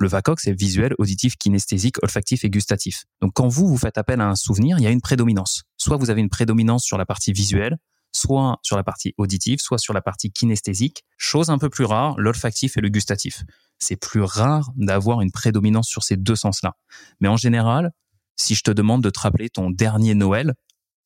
Le 0.00 0.08
VACOC, 0.08 0.40
c'est 0.40 0.54
visuel, 0.54 0.94
auditif, 0.96 1.36
kinesthésique, 1.36 2.02
olfactif 2.02 2.42
et 2.44 2.48
gustatif. 2.48 3.04
Donc 3.20 3.32
quand 3.34 3.48
vous, 3.48 3.68
vous 3.68 3.76
faites 3.76 3.98
appel 3.98 4.22
à 4.22 4.28
un 4.28 4.34
souvenir, 4.34 4.78
il 4.78 4.82
y 4.82 4.86
a 4.86 4.90
une 4.90 5.02
prédominance. 5.02 5.64
Soit 5.76 5.98
vous 5.98 6.08
avez 6.08 6.22
une 6.22 6.30
prédominance 6.30 6.84
sur 6.84 6.96
la 6.96 7.04
partie 7.04 7.34
visuelle, 7.34 7.76
soit 8.10 8.58
sur 8.62 8.78
la 8.78 8.82
partie 8.82 9.12
auditive, 9.18 9.60
soit 9.60 9.76
sur 9.76 9.92
la 9.92 10.00
partie 10.00 10.32
kinesthésique. 10.32 11.04
Chose 11.18 11.50
un 11.50 11.58
peu 11.58 11.68
plus 11.68 11.84
rare, 11.84 12.14
l'olfactif 12.16 12.78
et 12.78 12.80
le 12.80 12.88
gustatif. 12.88 13.44
C'est 13.78 13.96
plus 13.96 14.22
rare 14.22 14.70
d'avoir 14.74 15.20
une 15.20 15.32
prédominance 15.32 15.88
sur 15.88 16.02
ces 16.02 16.16
deux 16.16 16.36
sens-là. 16.36 16.76
Mais 17.20 17.28
en 17.28 17.36
général, 17.36 17.92
si 18.36 18.54
je 18.54 18.62
te 18.62 18.70
demande 18.70 19.02
de 19.02 19.10
te 19.10 19.20
rappeler 19.20 19.50
ton 19.50 19.68
dernier 19.68 20.14
Noël, 20.14 20.54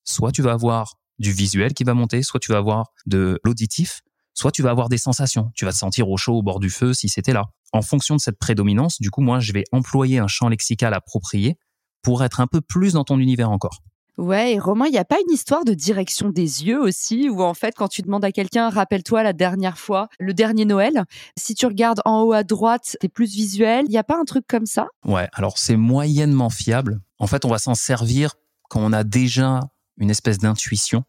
soit 0.04 0.30
tu 0.30 0.40
vas 0.40 0.52
avoir 0.52 1.00
du 1.18 1.32
visuel 1.32 1.74
qui 1.74 1.82
va 1.82 1.94
monter, 1.94 2.22
soit 2.22 2.38
tu 2.38 2.52
vas 2.52 2.58
avoir 2.58 2.92
de 3.06 3.40
l'auditif, 3.42 4.02
soit 4.34 4.52
tu 4.52 4.62
vas 4.62 4.70
avoir 4.70 4.88
des 4.88 4.98
sensations. 4.98 5.50
Tu 5.56 5.64
vas 5.64 5.72
te 5.72 5.78
sentir 5.78 6.08
au 6.08 6.16
chaud 6.16 6.34
au 6.34 6.42
bord 6.42 6.60
du 6.60 6.70
feu 6.70 6.94
si 6.94 7.08
c'était 7.08 7.32
là 7.32 7.46
en 7.74 7.82
fonction 7.82 8.14
de 8.14 8.20
cette 8.20 8.38
prédominance, 8.38 9.00
du 9.00 9.10
coup, 9.10 9.20
moi, 9.20 9.40
je 9.40 9.52
vais 9.52 9.64
employer 9.72 10.18
un 10.18 10.28
champ 10.28 10.48
lexical 10.48 10.94
approprié 10.94 11.56
pour 12.02 12.22
être 12.22 12.40
un 12.40 12.46
peu 12.46 12.60
plus 12.60 12.92
dans 12.92 13.04
ton 13.04 13.18
univers 13.18 13.50
encore. 13.50 13.82
Ouais, 14.16 14.52
et 14.52 14.58
Romain, 14.60 14.86
il 14.86 14.92
n'y 14.92 14.98
a 14.98 15.04
pas 15.04 15.18
une 15.26 15.34
histoire 15.34 15.64
de 15.64 15.74
direction 15.74 16.28
des 16.28 16.64
yeux 16.64 16.80
aussi, 16.80 17.28
où 17.28 17.42
en 17.42 17.52
fait, 17.52 17.74
quand 17.76 17.88
tu 17.88 18.02
demandes 18.02 18.24
à 18.24 18.30
quelqu'un, 18.30 18.70
rappelle-toi 18.70 19.24
la 19.24 19.32
dernière 19.32 19.76
fois, 19.76 20.08
le 20.20 20.32
dernier 20.34 20.64
Noël, 20.64 21.02
si 21.36 21.56
tu 21.56 21.66
regardes 21.66 22.00
en 22.04 22.22
haut 22.22 22.32
à 22.32 22.44
droite, 22.44 22.96
t'es 23.00 23.08
plus 23.08 23.34
visuel, 23.34 23.86
il 23.88 23.90
n'y 23.90 23.98
a 23.98 24.04
pas 24.04 24.16
un 24.16 24.24
truc 24.24 24.46
comme 24.46 24.66
ça? 24.66 24.86
Ouais, 25.04 25.28
alors 25.32 25.58
c'est 25.58 25.76
moyennement 25.76 26.50
fiable. 26.50 27.00
En 27.18 27.26
fait, 27.26 27.44
on 27.44 27.48
va 27.48 27.58
s'en 27.58 27.74
servir 27.74 28.34
quand 28.70 28.80
on 28.80 28.92
a 28.92 29.02
déjà 29.02 29.60
une 29.98 30.10
espèce 30.10 30.38
d'intuition 30.38 31.04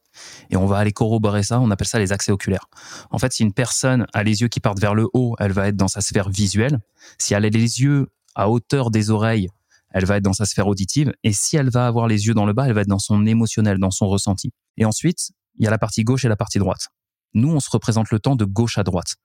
et 0.49 0.57
on 0.57 0.65
va 0.65 0.77
aller 0.77 0.91
corroborer 0.91 1.43
ça, 1.43 1.59
on 1.59 1.71
appelle 1.71 1.87
ça 1.87 1.99
les 1.99 2.11
accès 2.11 2.31
oculaires. 2.31 2.69
En 3.09 3.17
fait, 3.17 3.33
si 3.33 3.43
une 3.43 3.53
personne 3.53 4.05
a 4.13 4.23
les 4.23 4.41
yeux 4.41 4.47
qui 4.47 4.59
partent 4.59 4.79
vers 4.79 4.95
le 4.95 5.07
haut, 5.13 5.35
elle 5.39 5.51
va 5.51 5.67
être 5.67 5.75
dans 5.75 5.87
sa 5.87 6.01
sphère 6.01 6.29
visuelle. 6.29 6.79
Si 7.17 7.33
elle 7.33 7.45
a 7.45 7.49
les 7.49 7.81
yeux 7.81 8.07
à 8.35 8.49
hauteur 8.49 8.91
des 8.91 9.09
oreilles, 9.09 9.49
elle 9.91 10.05
va 10.05 10.17
être 10.17 10.23
dans 10.23 10.33
sa 10.33 10.45
sphère 10.45 10.67
auditive. 10.67 11.13
Et 11.23 11.33
si 11.33 11.57
elle 11.57 11.69
va 11.69 11.87
avoir 11.87 12.07
les 12.07 12.27
yeux 12.27 12.33
dans 12.33 12.45
le 12.45 12.53
bas, 12.53 12.67
elle 12.67 12.73
va 12.73 12.81
être 12.81 12.87
dans 12.87 12.99
son 12.99 13.25
émotionnel, 13.25 13.77
dans 13.79 13.91
son 13.91 14.07
ressenti. 14.07 14.51
Et 14.77 14.85
ensuite, 14.85 15.31
il 15.55 15.63
y 15.63 15.67
a 15.67 15.71
la 15.71 15.77
partie 15.77 16.03
gauche 16.03 16.25
et 16.25 16.27
la 16.27 16.35
partie 16.35 16.59
droite. 16.59 16.89
Nous, 17.33 17.49
on 17.49 17.59
se 17.59 17.69
représente 17.69 18.11
le 18.11 18.19
temps 18.19 18.35
de 18.35 18.45
gauche 18.45 18.77
à 18.77 18.83
droite. 18.83 19.15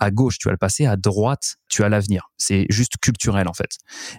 À 0.00 0.10
gauche, 0.10 0.38
tu 0.38 0.48
as 0.48 0.52
le 0.52 0.56
passé, 0.56 0.86
à 0.86 0.96
droite, 0.96 1.56
tu 1.68 1.84
as 1.84 1.88
l'avenir. 1.88 2.30
C'est 2.36 2.66
juste 2.68 2.96
culturel, 3.00 3.48
en 3.48 3.52
fait. 3.52 3.70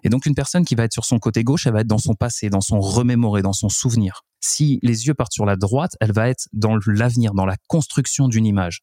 Et 0.04 0.10
donc, 0.10 0.26
une 0.26 0.36
personne 0.36 0.66
qui 0.66 0.76
va 0.76 0.84
être 0.84 0.94
sur 0.94 1.06
son 1.06 1.20
côté 1.20 1.44
gauche, 1.44 1.68
elle 1.68 1.74
va 1.74 1.82
être 1.82 1.88
dans 1.88 1.98
son 1.98 2.14
passé, 2.14 2.50
dans 2.50 2.62
son 2.62 2.80
remémoré, 2.80 3.42
dans 3.42 3.54
son 3.54 3.70
souvenir. 3.70 4.22
Si 4.40 4.80
les 4.84 5.08
yeux 5.08 5.14
partent 5.14 5.34
sur 5.34 5.46
la 5.46 5.56
droite, 5.56 5.96
elle 6.00 6.12
va 6.12 6.30
être 6.30 6.48
dans 6.54 6.78
l'avenir, 6.86 7.34
dans 7.34 7.46
la 7.46 7.58
construction 7.68 8.28
d'une 8.28 8.46
image. 8.46 8.82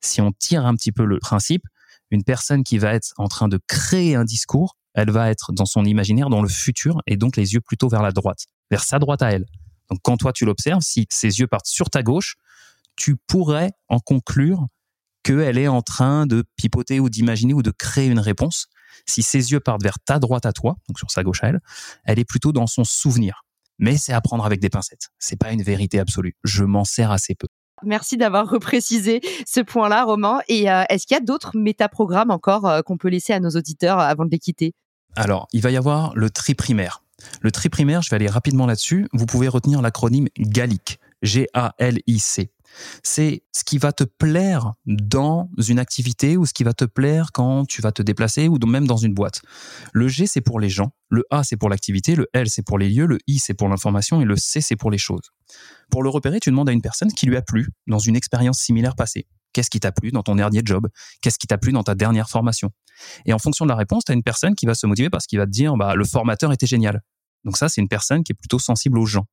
Si 0.00 0.20
on 0.20 0.32
tire 0.32 0.66
un 0.66 0.74
petit 0.74 0.92
peu 0.92 1.04
le 1.04 1.18
principe, 1.18 1.62
une 2.10 2.24
personne 2.24 2.64
qui 2.64 2.78
va 2.78 2.94
être 2.94 3.12
en 3.16 3.28
train 3.28 3.48
de 3.48 3.58
créer 3.66 4.14
un 4.14 4.24
discours, 4.24 4.76
elle 4.94 5.10
va 5.10 5.30
être 5.30 5.52
dans 5.52 5.66
son 5.66 5.84
imaginaire, 5.84 6.30
dans 6.30 6.42
le 6.42 6.48
futur, 6.48 7.00
et 7.06 7.16
donc 7.16 7.36
les 7.36 7.54
yeux 7.54 7.60
plutôt 7.60 7.88
vers 7.88 8.02
la 8.02 8.12
droite, 8.12 8.46
vers 8.70 8.82
sa 8.82 8.98
droite 8.98 9.22
à 9.22 9.30
elle. 9.30 9.46
Donc 9.90 10.00
quand 10.02 10.16
toi 10.16 10.32
tu 10.32 10.44
l'observes, 10.44 10.82
si 10.82 11.06
ses 11.10 11.38
yeux 11.38 11.46
partent 11.46 11.66
sur 11.66 11.90
ta 11.90 12.02
gauche, 12.02 12.36
tu 12.96 13.16
pourrais 13.16 13.70
en 13.88 14.00
conclure 14.00 14.66
qu'elle 15.28 15.58
est 15.58 15.68
en 15.68 15.82
train 15.82 16.26
de 16.26 16.42
pipoter 16.56 17.00
ou 17.00 17.10
d'imaginer 17.10 17.52
ou 17.52 17.62
de 17.62 17.70
créer 17.70 18.06
une 18.06 18.18
réponse. 18.18 18.66
Si 19.06 19.22
ses 19.22 19.52
yeux 19.52 19.60
partent 19.60 19.82
vers 19.82 19.98
ta 19.98 20.18
droite 20.18 20.46
à 20.46 20.52
toi, 20.52 20.76
donc 20.88 20.98
sur 20.98 21.10
sa 21.10 21.22
gauche 21.22 21.44
à 21.44 21.48
elle, 21.48 21.60
elle 22.04 22.18
est 22.18 22.24
plutôt 22.24 22.52
dans 22.52 22.66
son 22.66 22.84
souvenir. 22.84 23.42
Mais 23.78 23.98
c'est 23.98 24.14
à 24.14 24.20
prendre 24.22 24.46
avec 24.46 24.58
des 24.58 24.70
pincettes. 24.70 25.08
C'est 25.18 25.38
pas 25.38 25.52
une 25.52 25.62
vérité 25.62 25.98
absolue. 26.00 26.34
Je 26.44 26.64
m'en 26.64 26.84
sers 26.84 27.10
assez 27.10 27.34
peu. 27.34 27.46
Merci 27.84 28.16
d'avoir 28.16 28.48
reprécisé 28.48 29.20
ce 29.46 29.60
point-là, 29.60 30.04
Romain. 30.04 30.40
Et 30.48 30.70
euh, 30.70 30.82
est-ce 30.88 31.06
qu'il 31.06 31.14
y 31.14 31.18
a 31.18 31.22
d'autres 31.22 31.52
métaprogrammes 31.54 32.30
encore 32.30 32.66
euh, 32.66 32.80
qu'on 32.80 32.96
peut 32.96 33.08
laisser 33.08 33.34
à 33.34 33.40
nos 33.40 33.50
auditeurs 33.50 34.00
avant 34.00 34.24
de 34.24 34.30
les 34.30 34.38
quitter? 34.38 34.72
Alors, 35.14 35.46
il 35.52 35.60
va 35.60 35.70
y 35.70 35.76
avoir 35.76 36.14
le 36.16 36.30
tri 36.30 36.54
primaire. 36.54 37.04
Le 37.40 37.52
tri 37.52 37.68
primaire, 37.68 38.02
je 38.02 38.10
vais 38.10 38.16
aller 38.16 38.28
rapidement 38.28 38.66
là-dessus. 38.66 39.08
Vous 39.12 39.26
pouvez 39.26 39.48
retenir 39.48 39.82
l'acronyme 39.82 40.28
GALIC. 40.38 40.98
G-A-L-I-C 41.22 42.50
c'est 43.02 43.42
ce 43.52 43.64
qui 43.64 43.78
va 43.78 43.92
te 43.92 44.04
plaire 44.04 44.74
dans 44.86 45.50
une 45.68 45.78
activité 45.78 46.36
ou 46.36 46.46
ce 46.46 46.52
qui 46.52 46.64
va 46.64 46.72
te 46.72 46.84
plaire 46.84 47.32
quand 47.32 47.66
tu 47.66 47.82
vas 47.82 47.92
te 47.92 48.02
déplacer 48.02 48.48
ou 48.48 48.58
même 48.66 48.86
dans 48.86 48.96
une 48.96 49.14
boîte. 49.14 49.42
Le 49.92 50.08
G, 50.08 50.26
c'est 50.26 50.40
pour 50.40 50.60
les 50.60 50.68
gens, 50.68 50.92
le 51.08 51.24
A, 51.30 51.44
c'est 51.44 51.56
pour 51.56 51.68
l'activité, 51.68 52.14
le 52.14 52.28
L, 52.32 52.48
c'est 52.48 52.62
pour 52.62 52.78
les 52.78 52.88
lieux, 52.88 53.06
le 53.06 53.18
I, 53.26 53.38
c'est 53.38 53.54
pour 53.54 53.68
l'information 53.68 54.20
et 54.20 54.24
le 54.24 54.36
C, 54.36 54.60
c'est 54.60 54.76
pour 54.76 54.90
les 54.90 54.98
choses. 54.98 55.30
Pour 55.90 56.02
le 56.02 56.10
repérer, 56.10 56.40
tu 56.40 56.50
demandes 56.50 56.68
à 56.68 56.72
une 56.72 56.82
personne 56.82 57.12
qui 57.12 57.26
lui 57.26 57.36
a 57.36 57.42
plu 57.42 57.68
dans 57.86 57.98
une 57.98 58.16
expérience 58.16 58.58
similaire 58.58 58.94
passée. 58.94 59.26
Qu'est-ce 59.52 59.70
qui 59.70 59.80
t'a 59.80 59.92
plu 59.92 60.10
dans 60.10 60.22
ton 60.22 60.36
dernier 60.36 60.60
job? 60.64 60.88
Qu'est-ce 61.22 61.38
qui 61.38 61.46
t'a 61.46 61.58
plu 61.58 61.72
dans 61.72 61.82
ta 61.82 61.94
dernière 61.94 62.28
formation? 62.28 62.70
Et 63.24 63.32
en 63.32 63.38
fonction 63.38 63.64
de 63.64 63.70
la 63.70 63.76
réponse, 63.76 64.04
tu 64.04 64.12
as 64.12 64.14
une 64.14 64.22
personne 64.22 64.54
qui 64.54 64.66
va 64.66 64.74
se 64.74 64.86
motiver 64.86 65.10
parce 65.10 65.26
qu'il 65.26 65.38
va 65.38 65.46
te 65.46 65.50
dire 65.50 65.74
bah, 65.76 65.94
le 65.94 66.04
formateur 66.04 66.52
était 66.52 66.66
génial. 66.66 67.00
Donc 67.44 67.56
ça, 67.56 67.68
c'est 67.68 67.80
une 67.80 67.88
personne 67.88 68.22
qui 68.24 68.32
est 68.32 68.34
plutôt 68.34 68.58
sensible 68.58 68.98
aux 68.98 69.06
gens. 69.06 69.26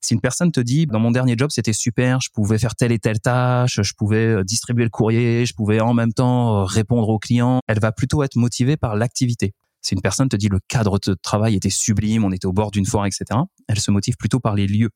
Si 0.00 0.14
une 0.14 0.20
personne 0.20 0.52
te 0.52 0.60
dit, 0.60 0.86
dans 0.86 1.00
mon 1.00 1.10
dernier 1.10 1.34
job, 1.36 1.50
c'était 1.50 1.72
super, 1.72 2.20
je 2.20 2.30
pouvais 2.32 2.58
faire 2.58 2.76
telle 2.76 2.92
et 2.92 2.98
telle 2.98 3.20
tâche, 3.20 3.80
je 3.82 3.92
pouvais 3.96 4.26
euh, 4.26 4.44
distribuer 4.44 4.84
le 4.84 4.90
courrier, 4.90 5.44
je 5.44 5.54
pouvais 5.54 5.80
en 5.80 5.92
même 5.92 6.12
temps 6.12 6.60
euh, 6.60 6.64
répondre 6.64 7.08
aux 7.08 7.18
clients, 7.18 7.60
elle 7.66 7.80
va 7.80 7.90
plutôt 7.90 8.22
être 8.22 8.36
motivée 8.36 8.76
par 8.76 8.94
l'activité. 8.94 9.54
Si 9.82 9.94
une 9.94 10.00
personne 10.00 10.28
te 10.28 10.36
dit 10.36 10.48
le 10.48 10.60
cadre 10.68 10.98
de 11.04 11.14
travail 11.14 11.56
était 11.56 11.70
sublime, 11.70 12.24
on 12.24 12.32
était 12.32 12.46
au 12.46 12.52
bord 12.52 12.70
d'une 12.70 12.86
forêt, 12.86 13.08
etc., 13.08 13.40
elle 13.66 13.80
se 13.80 13.90
motive 13.90 14.16
plutôt 14.16 14.40
par 14.40 14.54
les 14.54 14.66
lieux. 14.66 14.90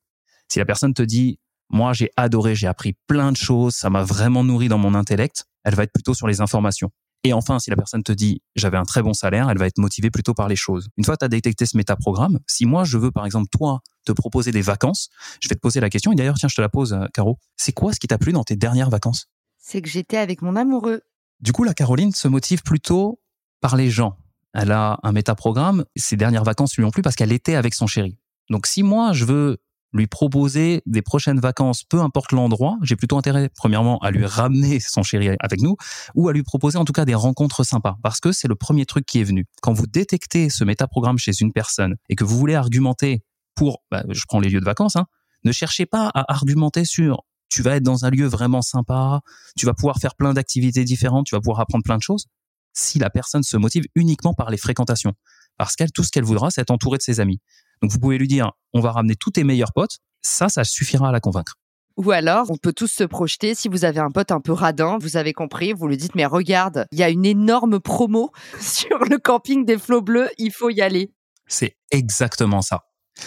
Si 0.48 0.58
la 0.58 0.64
personne 0.64 0.94
te 0.94 1.02
dit, 1.02 1.38
moi 1.70 1.92
j'ai 1.92 2.10
adoré, 2.16 2.54
j'ai 2.54 2.66
appris 2.66 2.96
plein 3.06 3.32
de 3.32 3.36
choses, 3.36 3.74
ça 3.74 3.90
m'a 3.90 4.02
vraiment 4.02 4.44
nourri 4.44 4.68
dans 4.68 4.78
mon 4.78 4.94
intellect, 4.94 5.46
elle 5.64 5.74
va 5.74 5.84
être 5.84 5.92
plutôt 5.92 6.14
sur 6.14 6.28
les 6.28 6.40
informations. 6.40 6.90
Et 7.24 7.32
enfin, 7.32 7.58
si 7.58 7.70
la 7.70 7.76
personne 7.76 8.02
te 8.02 8.12
dit 8.12 8.42
j'avais 8.56 8.76
un 8.76 8.84
très 8.84 9.02
bon 9.02 9.12
salaire, 9.12 9.48
elle 9.48 9.58
va 9.58 9.66
être 9.66 9.78
motivée 9.78 10.10
plutôt 10.10 10.34
par 10.34 10.48
les 10.48 10.56
choses. 10.56 10.88
Une 10.96 11.04
fois 11.04 11.14
que 11.14 11.20
tu 11.20 11.24
as 11.24 11.28
détecté 11.28 11.66
ce 11.66 11.76
métaprogramme, 11.76 12.40
si 12.48 12.66
moi 12.66 12.84
je 12.84 12.98
veux 12.98 13.12
par 13.12 13.26
exemple 13.26 13.48
toi 13.50 13.80
te 14.04 14.12
proposer 14.12 14.50
des 14.50 14.62
vacances, 14.62 15.08
je 15.40 15.48
vais 15.48 15.54
te 15.54 15.60
poser 15.60 15.80
la 15.80 15.88
question 15.88 16.12
et 16.12 16.16
d'ailleurs 16.16 16.36
tiens, 16.36 16.48
je 16.48 16.56
te 16.56 16.60
la 16.60 16.68
pose 16.68 16.92
euh, 16.92 17.06
Caro. 17.14 17.38
C'est 17.56 17.72
quoi 17.72 17.92
ce 17.92 18.00
qui 18.00 18.08
t'a 18.08 18.18
plu 18.18 18.32
dans 18.32 18.44
tes 18.44 18.56
dernières 18.56 18.90
vacances? 18.90 19.28
C'est 19.58 19.80
que 19.80 19.88
j'étais 19.88 20.16
avec 20.16 20.42
mon 20.42 20.56
amoureux. 20.56 21.02
Du 21.40 21.52
coup, 21.52 21.62
la 21.64 21.74
Caroline 21.74 22.12
se 22.12 22.26
motive 22.26 22.62
plutôt 22.62 23.20
par 23.60 23.76
les 23.76 23.90
gens. 23.90 24.16
Elle 24.54 24.72
a 24.72 24.98
un 25.02 25.12
métaprogramme, 25.12 25.84
ses 25.96 26.16
dernières 26.16 26.44
vacances 26.44 26.76
lui 26.76 26.84
ont 26.84 26.90
plu 26.90 27.02
parce 27.02 27.16
qu'elle 27.16 27.32
était 27.32 27.54
avec 27.54 27.74
son 27.74 27.86
chéri. 27.86 28.18
Donc 28.50 28.66
si 28.66 28.82
moi 28.82 29.12
je 29.12 29.24
veux 29.24 29.58
lui 29.92 30.06
proposer 30.06 30.82
des 30.86 31.02
prochaines 31.02 31.40
vacances, 31.40 31.84
peu 31.84 32.00
importe 32.00 32.32
l'endroit, 32.32 32.78
j'ai 32.82 32.96
plutôt 32.96 33.18
intérêt, 33.18 33.50
premièrement, 33.54 33.98
à 33.98 34.10
lui 34.10 34.24
ramener 34.24 34.80
son 34.80 35.02
chéri 35.02 35.30
avec 35.40 35.60
nous, 35.60 35.76
ou 36.14 36.28
à 36.28 36.32
lui 36.32 36.42
proposer 36.42 36.78
en 36.78 36.84
tout 36.84 36.92
cas 36.92 37.04
des 37.04 37.14
rencontres 37.14 37.64
sympas, 37.64 37.96
parce 38.02 38.20
que 38.20 38.32
c'est 38.32 38.48
le 38.48 38.54
premier 38.54 38.86
truc 38.86 39.04
qui 39.06 39.20
est 39.20 39.24
venu. 39.24 39.46
Quand 39.60 39.72
vous 39.72 39.86
détectez 39.86 40.50
ce 40.50 40.64
métaprogramme 40.64 41.18
chez 41.18 41.32
une 41.40 41.52
personne 41.52 41.96
et 42.08 42.14
que 42.14 42.24
vous 42.24 42.38
voulez 42.38 42.54
argumenter 42.54 43.22
pour, 43.54 43.82
bah, 43.90 44.04
je 44.08 44.24
prends 44.26 44.40
les 44.40 44.48
lieux 44.48 44.60
de 44.60 44.64
vacances, 44.64 44.96
hein, 44.96 45.06
ne 45.44 45.52
cherchez 45.52 45.86
pas 45.86 46.10
à 46.14 46.32
argumenter 46.32 46.84
sur 46.84 47.24
tu 47.48 47.60
vas 47.60 47.76
être 47.76 47.82
dans 47.82 48.06
un 48.06 48.10
lieu 48.10 48.26
vraiment 48.26 48.62
sympa, 48.62 49.20
tu 49.58 49.66
vas 49.66 49.74
pouvoir 49.74 49.98
faire 49.98 50.14
plein 50.14 50.32
d'activités 50.32 50.84
différentes, 50.84 51.26
tu 51.26 51.34
vas 51.34 51.40
pouvoir 51.40 51.60
apprendre 51.60 51.84
plein 51.84 51.98
de 51.98 52.02
choses. 52.02 52.26
Si 52.72 52.98
la 52.98 53.10
personne 53.10 53.42
se 53.42 53.58
motive 53.58 53.84
uniquement 53.94 54.32
par 54.32 54.48
les 54.48 54.56
fréquentations, 54.56 55.12
parce 55.58 55.76
qu'elle, 55.76 55.92
tout 55.92 56.02
ce 56.02 56.10
qu'elle 56.10 56.24
voudra, 56.24 56.50
c'est 56.50 56.62
être 56.62 56.70
entourée 56.70 56.96
de 56.96 57.02
ses 57.02 57.20
amis. 57.20 57.40
Donc 57.82 57.90
vous 57.90 57.98
pouvez 57.98 58.16
lui 58.16 58.28
dire, 58.28 58.52
on 58.72 58.80
va 58.80 58.92
ramener 58.92 59.16
tous 59.16 59.32
tes 59.32 59.44
meilleurs 59.44 59.72
potes. 59.72 59.98
Ça, 60.22 60.48
ça 60.48 60.64
suffira 60.64 61.08
à 61.08 61.12
la 61.12 61.20
convaincre. 61.20 61.56
Ou 61.96 62.10
alors, 62.10 62.50
on 62.50 62.56
peut 62.56 62.72
tous 62.72 62.90
se 62.90 63.04
projeter. 63.04 63.54
Si 63.54 63.68
vous 63.68 63.84
avez 63.84 63.98
un 63.98 64.10
pote 64.10 64.30
un 64.32 64.40
peu 64.40 64.52
radin, 64.52 64.98
vous 64.98 65.16
avez 65.16 65.32
compris, 65.32 65.72
vous 65.72 65.88
lui 65.88 65.96
dites, 65.96 66.14
mais 66.14 66.24
regarde, 66.24 66.86
il 66.90 66.98
y 66.98 67.02
a 67.02 67.10
une 67.10 67.26
énorme 67.26 67.80
promo 67.80 68.30
sur 68.60 68.98
le 69.10 69.18
camping 69.18 69.64
des 69.64 69.78
flots 69.78 70.00
bleus, 70.00 70.30
il 70.38 70.52
faut 70.52 70.70
y 70.70 70.80
aller. 70.80 71.12
C'est 71.46 71.76
exactement 71.90 72.62
ça. 72.62 72.84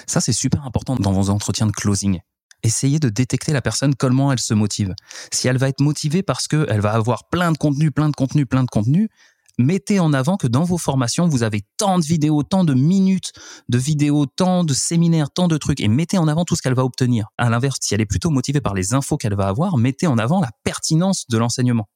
Ça, 0.08 0.20
c'est 0.20 0.34
super 0.34 0.66
important 0.66 0.96
dans 0.96 1.12
vos 1.12 1.30
entretiens 1.30 1.68
de 1.68 1.72
closing. 1.72 2.20
Essayez 2.64 2.98
de 2.98 3.10
détecter 3.10 3.54
la 3.54 3.62
personne, 3.62 3.94
comment 3.94 4.32
elle 4.32 4.40
se 4.40 4.56
motive. 4.56 4.96
Si 5.32 5.48
elle 5.48 5.58
va 5.58 5.70
être 5.70 5.82
motivée 5.82 6.24
parce 6.24 6.48
qu'elle 6.48 6.82
va 6.82 6.94
avoir 6.94 7.30
plein 7.30 7.52
de 7.52 7.58
contenu, 7.58 7.92
plein 7.92 8.10
de 8.10 8.16
contenu, 8.16 8.48
plein 8.48 8.64
de 8.64 8.70
contenu, 8.70 9.10
mettez 9.58 10.00
en 10.00 10.14
avant 10.14 10.38
que 10.38 10.48
dans 10.48 10.64
vos 10.64 10.78
formations, 10.78 11.28
vous 11.28 11.44
avez 11.44 11.62
tant 11.78 12.00
de 12.00 12.04
vidéos, 12.04 12.44
tant 12.44 12.64
de 12.64 12.74
minutes 12.74 13.32
de 13.70 13.78
vidéos, 13.78 14.26
tant 14.26 14.64
de 14.64 14.74
séminaires, 14.74 15.32
tant 15.32 15.48
de 15.48 15.58
trucs, 15.58 15.82
et 15.82 15.88
mettez 15.88 16.18
en 16.18 16.28
avant 16.28 16.46
tout 16.46 16.56
ce 16.56 16.62
qu'elle 16.62 16.76
va 16.76 16.84
obtenir. 16.84 17.28
À 17.38 17.50
l'inverse, 17.50 17.78
si 17.82 17.94
elle 17.94 18.02
est 18.02 18.06
plutôt 18.06 18.30
motivée 18.30 18.62
par 18.62 18.74
les 18.74 18.94
infos 18.94 19.18
qu'elle 19.18 19.36
va 19.36 19.48
avoir, 19.48 19.78
mettez 19.78 20.08
en 20.08 20.18
avant 20.18 20.42
la 20.42 20.52
pertinence 20.64 21.26
de 21.30 21.38
l'enseignement 21.38 21.88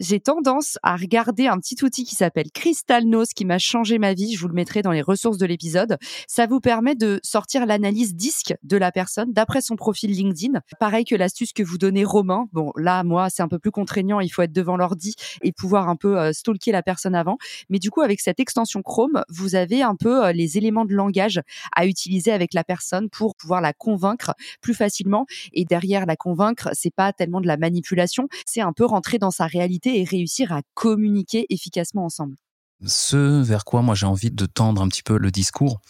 j'ai 0.00 0.20
tendance 0.20 0.78
à 0.82 0.96
regarder 0.96 1.46
un 1.46 1.58
petit 1.58 1.76
outil 1.84 2.04
qui 2.04 2.14
s'appelle 2.14 2.50
Crystal 2.52 3.04
Nose 3.04 3.28
qui 3.34 3.44
m'a 3.44 3.58
changé 3.58 3.98
ma 3.98 4.14
vie. 4.14 4.34
Je 4.34 4.40
vous 4.40 4.48
le 4.48 4.54
mettrai 4.54 4.82
dans 4.82 4.90
les 4.90 5.02
ressources 5.02 5.38
de 5.38 5.46
l'épisode. 5.46 5.96
Ça 6.26 6.46
vous 6.46 6.60
permet 6.60 6.94
de 6.94 7.20
sortir 7.22 7.66
l'analyse 7.66 8.14
disque 8.14 8.54
de 8.62 8.76
la 8.76 8.90
personne 8.90 9.32
d'après 9.32 9.60
son 9.60 9.76
profil 9.76 10.10
LinkedIn. 10.10 10.60
Pareil 10.80 11.04
que 11.04 11.14
l'astuce 11.14 11.52
que 11.52 11.62
vous 11.62 11.78
donnez 11.78 12.04
Romain. 12.04 12.46
Bon, 12.52 12.72
là, 12.76 13.04
moi, 13.04 13.30
c'est 13.30 13.42
un 13.42 13.48
peu 13.48 13.58
plus 13.58 13.70
contraignant. 13.70 14.20
Il 14.20 14.28
faut 14.28 14.42
être 14.42 14.52
devant 14.52 14.76
l'ordi 14.76 15.14
et 15.42 15.52
pouvoir 15.52 15.88
un 15.88 15.96
peu 15.96 16.18
euh, 16.18 16.32
stalker 16.32 16.72
la 16.72 16.82
personne 16.82 17.14
avant. 17.14 17.36
Mais 17.68 17.78
du 17.78 17.90
coup, 17.90 18.00
avec 18.00 18.20
cette 18.20 18.40
extension 18.40 18.82
Chrome, 18.82 19.22
vous 19.28 19.54
avez 19.54 19.82
un 19.82 19.94
peu 19.94 20.24
euh, 20.24 20.32
les 20.32 20.58
éléments 20.58 20.84
de 20.84 20.94
langage 20.94 21.40
à 21.74 21.86
utiliser 21.86 22.32
avec 22.32 22.54
la 22.54 22.64
personne 22.64 23.08
pour 23.10 23.36
pouvoir 23.36 23.60
la 23.60 23.72
convaincre 23.72 24.34
plus 24.60 24.74
facilement. 24.74 25.26
Et 25.52 25.64
derrière 25.64 26.06
la 26.06 26.16
convaincre, 26.16 26.70
c'est 26.72 26.94
pas 26.94 27.12
tellement 27.12 27.40
de 27.40 27.46
la 27.46 27.56
manipulation, 27.56 28.28
c'est 28.46 28.60
un 28.60 28.72
peu 28.72 28.84
rentrer 28.84 29.18
dans 29.18 29.30
sa 29.30 29.46
réalité 29.46 29.81
et 29.90 30.04
réussir 30.04 30.52
à 30.52 30.62
communiquer 30.74 31.46
efficacement 31.50 32.04
ensemble 32.04 32.36
ce 32.84 33.40
vers 33.42 33.64
quoi 33.64 33.80
moi 33.82 33.94
j'ai 33.94 34.06
envie 34.06 34.32
de 34.32 34.44
tendre 34.44 34.82
un 34.82 34.88
petit 34.88 35.04
peu 35.04 35.16
le 35.16 35.30
discours. 35.30 35.80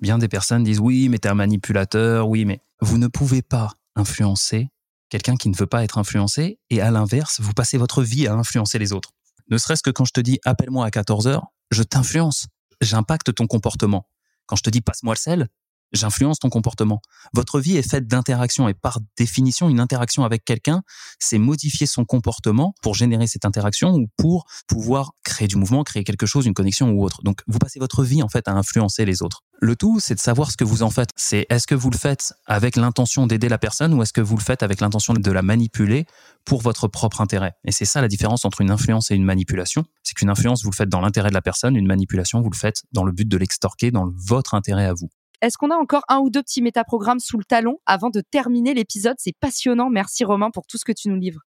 Bien 0.00 0.16
des 0.16 0.28
personnes 0.28 0.64
disent 0.64 0.80
oui, 0.80 1.10
mais 1.10 1.18
t'es 1.18 1.28
un 1.28 1.34
manipulateur, 1.34 2.26
oui, 2.26 2.46
mais 2.46 2.62
vous 2.80 2.96
ne 2.96 3.06
pouvez 3.06 3.42
pas 3.42 3.72
influencer 3.96 4.70
quelqu'un 5.08 5.36
qui 5.36 5.48
ne 5.48 5.56
veut 5.56 5.66
pas 5.66 5.84
être 5.84 5.98
influencé 5.98 6.58
et 6.70 6.80
à 6.80 6.90
l'inverse, 6.90 7.40
vous 7.40 7.52
passez 7.52 7.78
votre 7.78 8.02
vie 8.02 8.26
à 8.26 8.34
influencer 8.34 8.78
les 8.78 8.92
autres. 8.92 9.12
Ne 9.50 9.58
serait-ce 9.58 9.82
que 9.82 9.90
quand 9.90 10.04
je 10.04 10.12
te 10.12 10.20
dis 10.20 10.38
appelle-moi 10.44 10.84
à 10.84 10.90
14 10.90 11.26
heures, 11.26 11.46
je 11.70 11.82
t'influence, 11.82 12.46
j'impacte 12.80 13.34
ton 13.34 13.46
comportement. 13.46 14.06
Quand 14.46 14.56
je 14.56 14.62
te 14.62 14.70
dis 14.70 14.80
passe-moi 14.80 15.14
le 15.14 15.18
sel, 15.18 15.48
j'influence 15.92 16.38
ton 16.38 16.48
comportement. 16.48 17.00
Votre 17.34 17.60
vie 17.60 17.76
est 17.76 17.88
faite 17.88 18.06
d'interactions 18.06 18.68
et 18.68 18.74
par 18.74 18.98
définition, 19.16 19.68
une 19.68 19.80
interaction 19.80 20.24
avec 20.24 20.44
quelqu'un, 20.44 20.82
c'est 21.18 21.38
modifier 21.38 21.86
son 21.86 22.04
comportement 22.04 22.74
pour 22.82 22.94
générer 22.94 23.26
cette 23.26 23.44
interaction 23.44 23.94
ou 23.94 24.06
pour 24.16 24.46
pouvoir 24.66 25.12
créer 25.24 25.48
du 25.48 25.56
mouvement, 25.56 25.84
créer 25.84 26.04
quelque 26.04 26.26
chose, 26.26 26.46
une 26.46 26.54
connexion 26.54 26.90
ou 26.90 27.04
autre. 27.04 27.22
Donc, 27.22 27.40
vous 27.46 27.58
passez 27.58 27.78
votre 27.78 28.04
vie 28.04 28.22
en 28.22 28.28
fait 28.28 28.48
à 28.48 28.52
influencer 28.52 29.04
les 29.04 29.22
autres. 29.22 29.42
Le 29.60 29.74
tout, 29.74 29.98
c'est 29.98 30.14
de 30.14 30.20
savoir 30.20 30.52
ce 30.52 30.56
que 30.56 30.64
vous 30.64 30.82
en 30.84 30.90
faites. 30.90 31.10
C'est 31.16 31.46
est-ce 31.50 31.66
que 31.66 31.74
vous 31.74 31.90
le 31.90 31.96
faites 31.96 32.32
avec 32.46 32.76
l'intention 32.76 33.26
d'aider 33.26 33.48
la 33.48 33.58
personne 33.58 33.92
ou 33.92 34.02
est-ce 34.02 34.12
que 34.12 34.20
vous 34.20 34.36
le 34.36 34.42
faites 34.42 34.62
avec 34.62 34.80
l'intention 34.80 35.14
de 35.14 35.30
la 35.32 35.42
manipuler 35.42 36.06
pour 36.44 36.62
votre 36.62 36.86
propre 36.86 37.20
intérêt? 37.20 37.54
Et 37.64 37.72
c'est 37.72 37.84
ça 37.84 38.00
la 38.00 38.08
différence 38.08 38.44
entre 38.44 38.60
une 38.60 38.70
influence 38.70 39.10
et 39.10 39.16
une 39.16 39.24
manipulation. 39.24 39.84
C'est 40.04 40.14
qu'une 40.14 40.30
influence, 40.30 40.62
vous 40.62 40.70
le 40.70 40.76
faites 40.76 40.88
dans 40.88 41.00
l'intérêt 41.00 41.30
de 41.30 41.34
la 41.34 41.42
personne, 41.42 41.74
une 41.74 41.88
manipulation, 41.88 42.40
vous 42.40 42.50
le 42.50 42.56
faites 42.56 42.82
dans 42.92 43.04
le 43.04 43.10
but 43.10 43.26
de 43.26 43.36
l'extorquer, 43.36 43.90
dans 43.90 44.08
votre 44.14 44.54
intérêt 44.54 44.86
à 44.86 44.94
vous. 44.94 45.10
Est-ce 45.40 45.56
qu'on 45.56 45.70
a 45.70 45.76
encore 45.76 46.02
un 46.08 46.18
ou 46.18 46.30
deux 46.30 46.42
petits 46.42 46.62
métaprogrammes 46.62 47.20
sous 47.20 47.38
le 47.38 47.44
talon 47.44 47.78
avant 47.86 48.10
de 48.10 48.20
terminer 48.20 48.74
l'épisode? 48.74 49.16
C'est 49.18 49.36
passionnant. 49.38 49.88
Merci 49.88 50.24
Romain 50.24 50.50
pour 50.50 50.66
tout 50.66 50.78
ce 50.78 50.84
que 50.84 50.92
tu 50.92 51.08
nous 51.08 51.16
livres. 51.16 51.40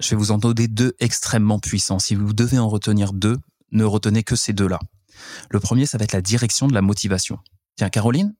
Je 0.00 0.10
vais 0.10 0.16
vous 0.16 0.32
en 0.32 0.38
donner 0.38 0.68
deux 0.68 0.94
extrêmement 1.00 1.58
puissants. 1.58 1.98
Si 1.98 2.14
vous 2.14 2.32
devez 2.34 2.58
en 2.58 2.68
retenir 2.68 3.12
deux, 3.12 3.38
ne 3.72 3.84
retenez 3.84 4.22
que 4.22 4.36
ces 4.36 4.52
deux-là. 4.52 4.78
Le 5.50 5.60
premier, 5.60 5.86
ça 5.86 5.98
va 5.98 6.04
être 6.04 6.12
la 6.12 6.20
direction 6.20 6.66
de 6.66 6.74
la 6.74 6.82
motivation. 6.82 7.38
Tiens, 7.76 7.88
Caroline, 7.88 8.34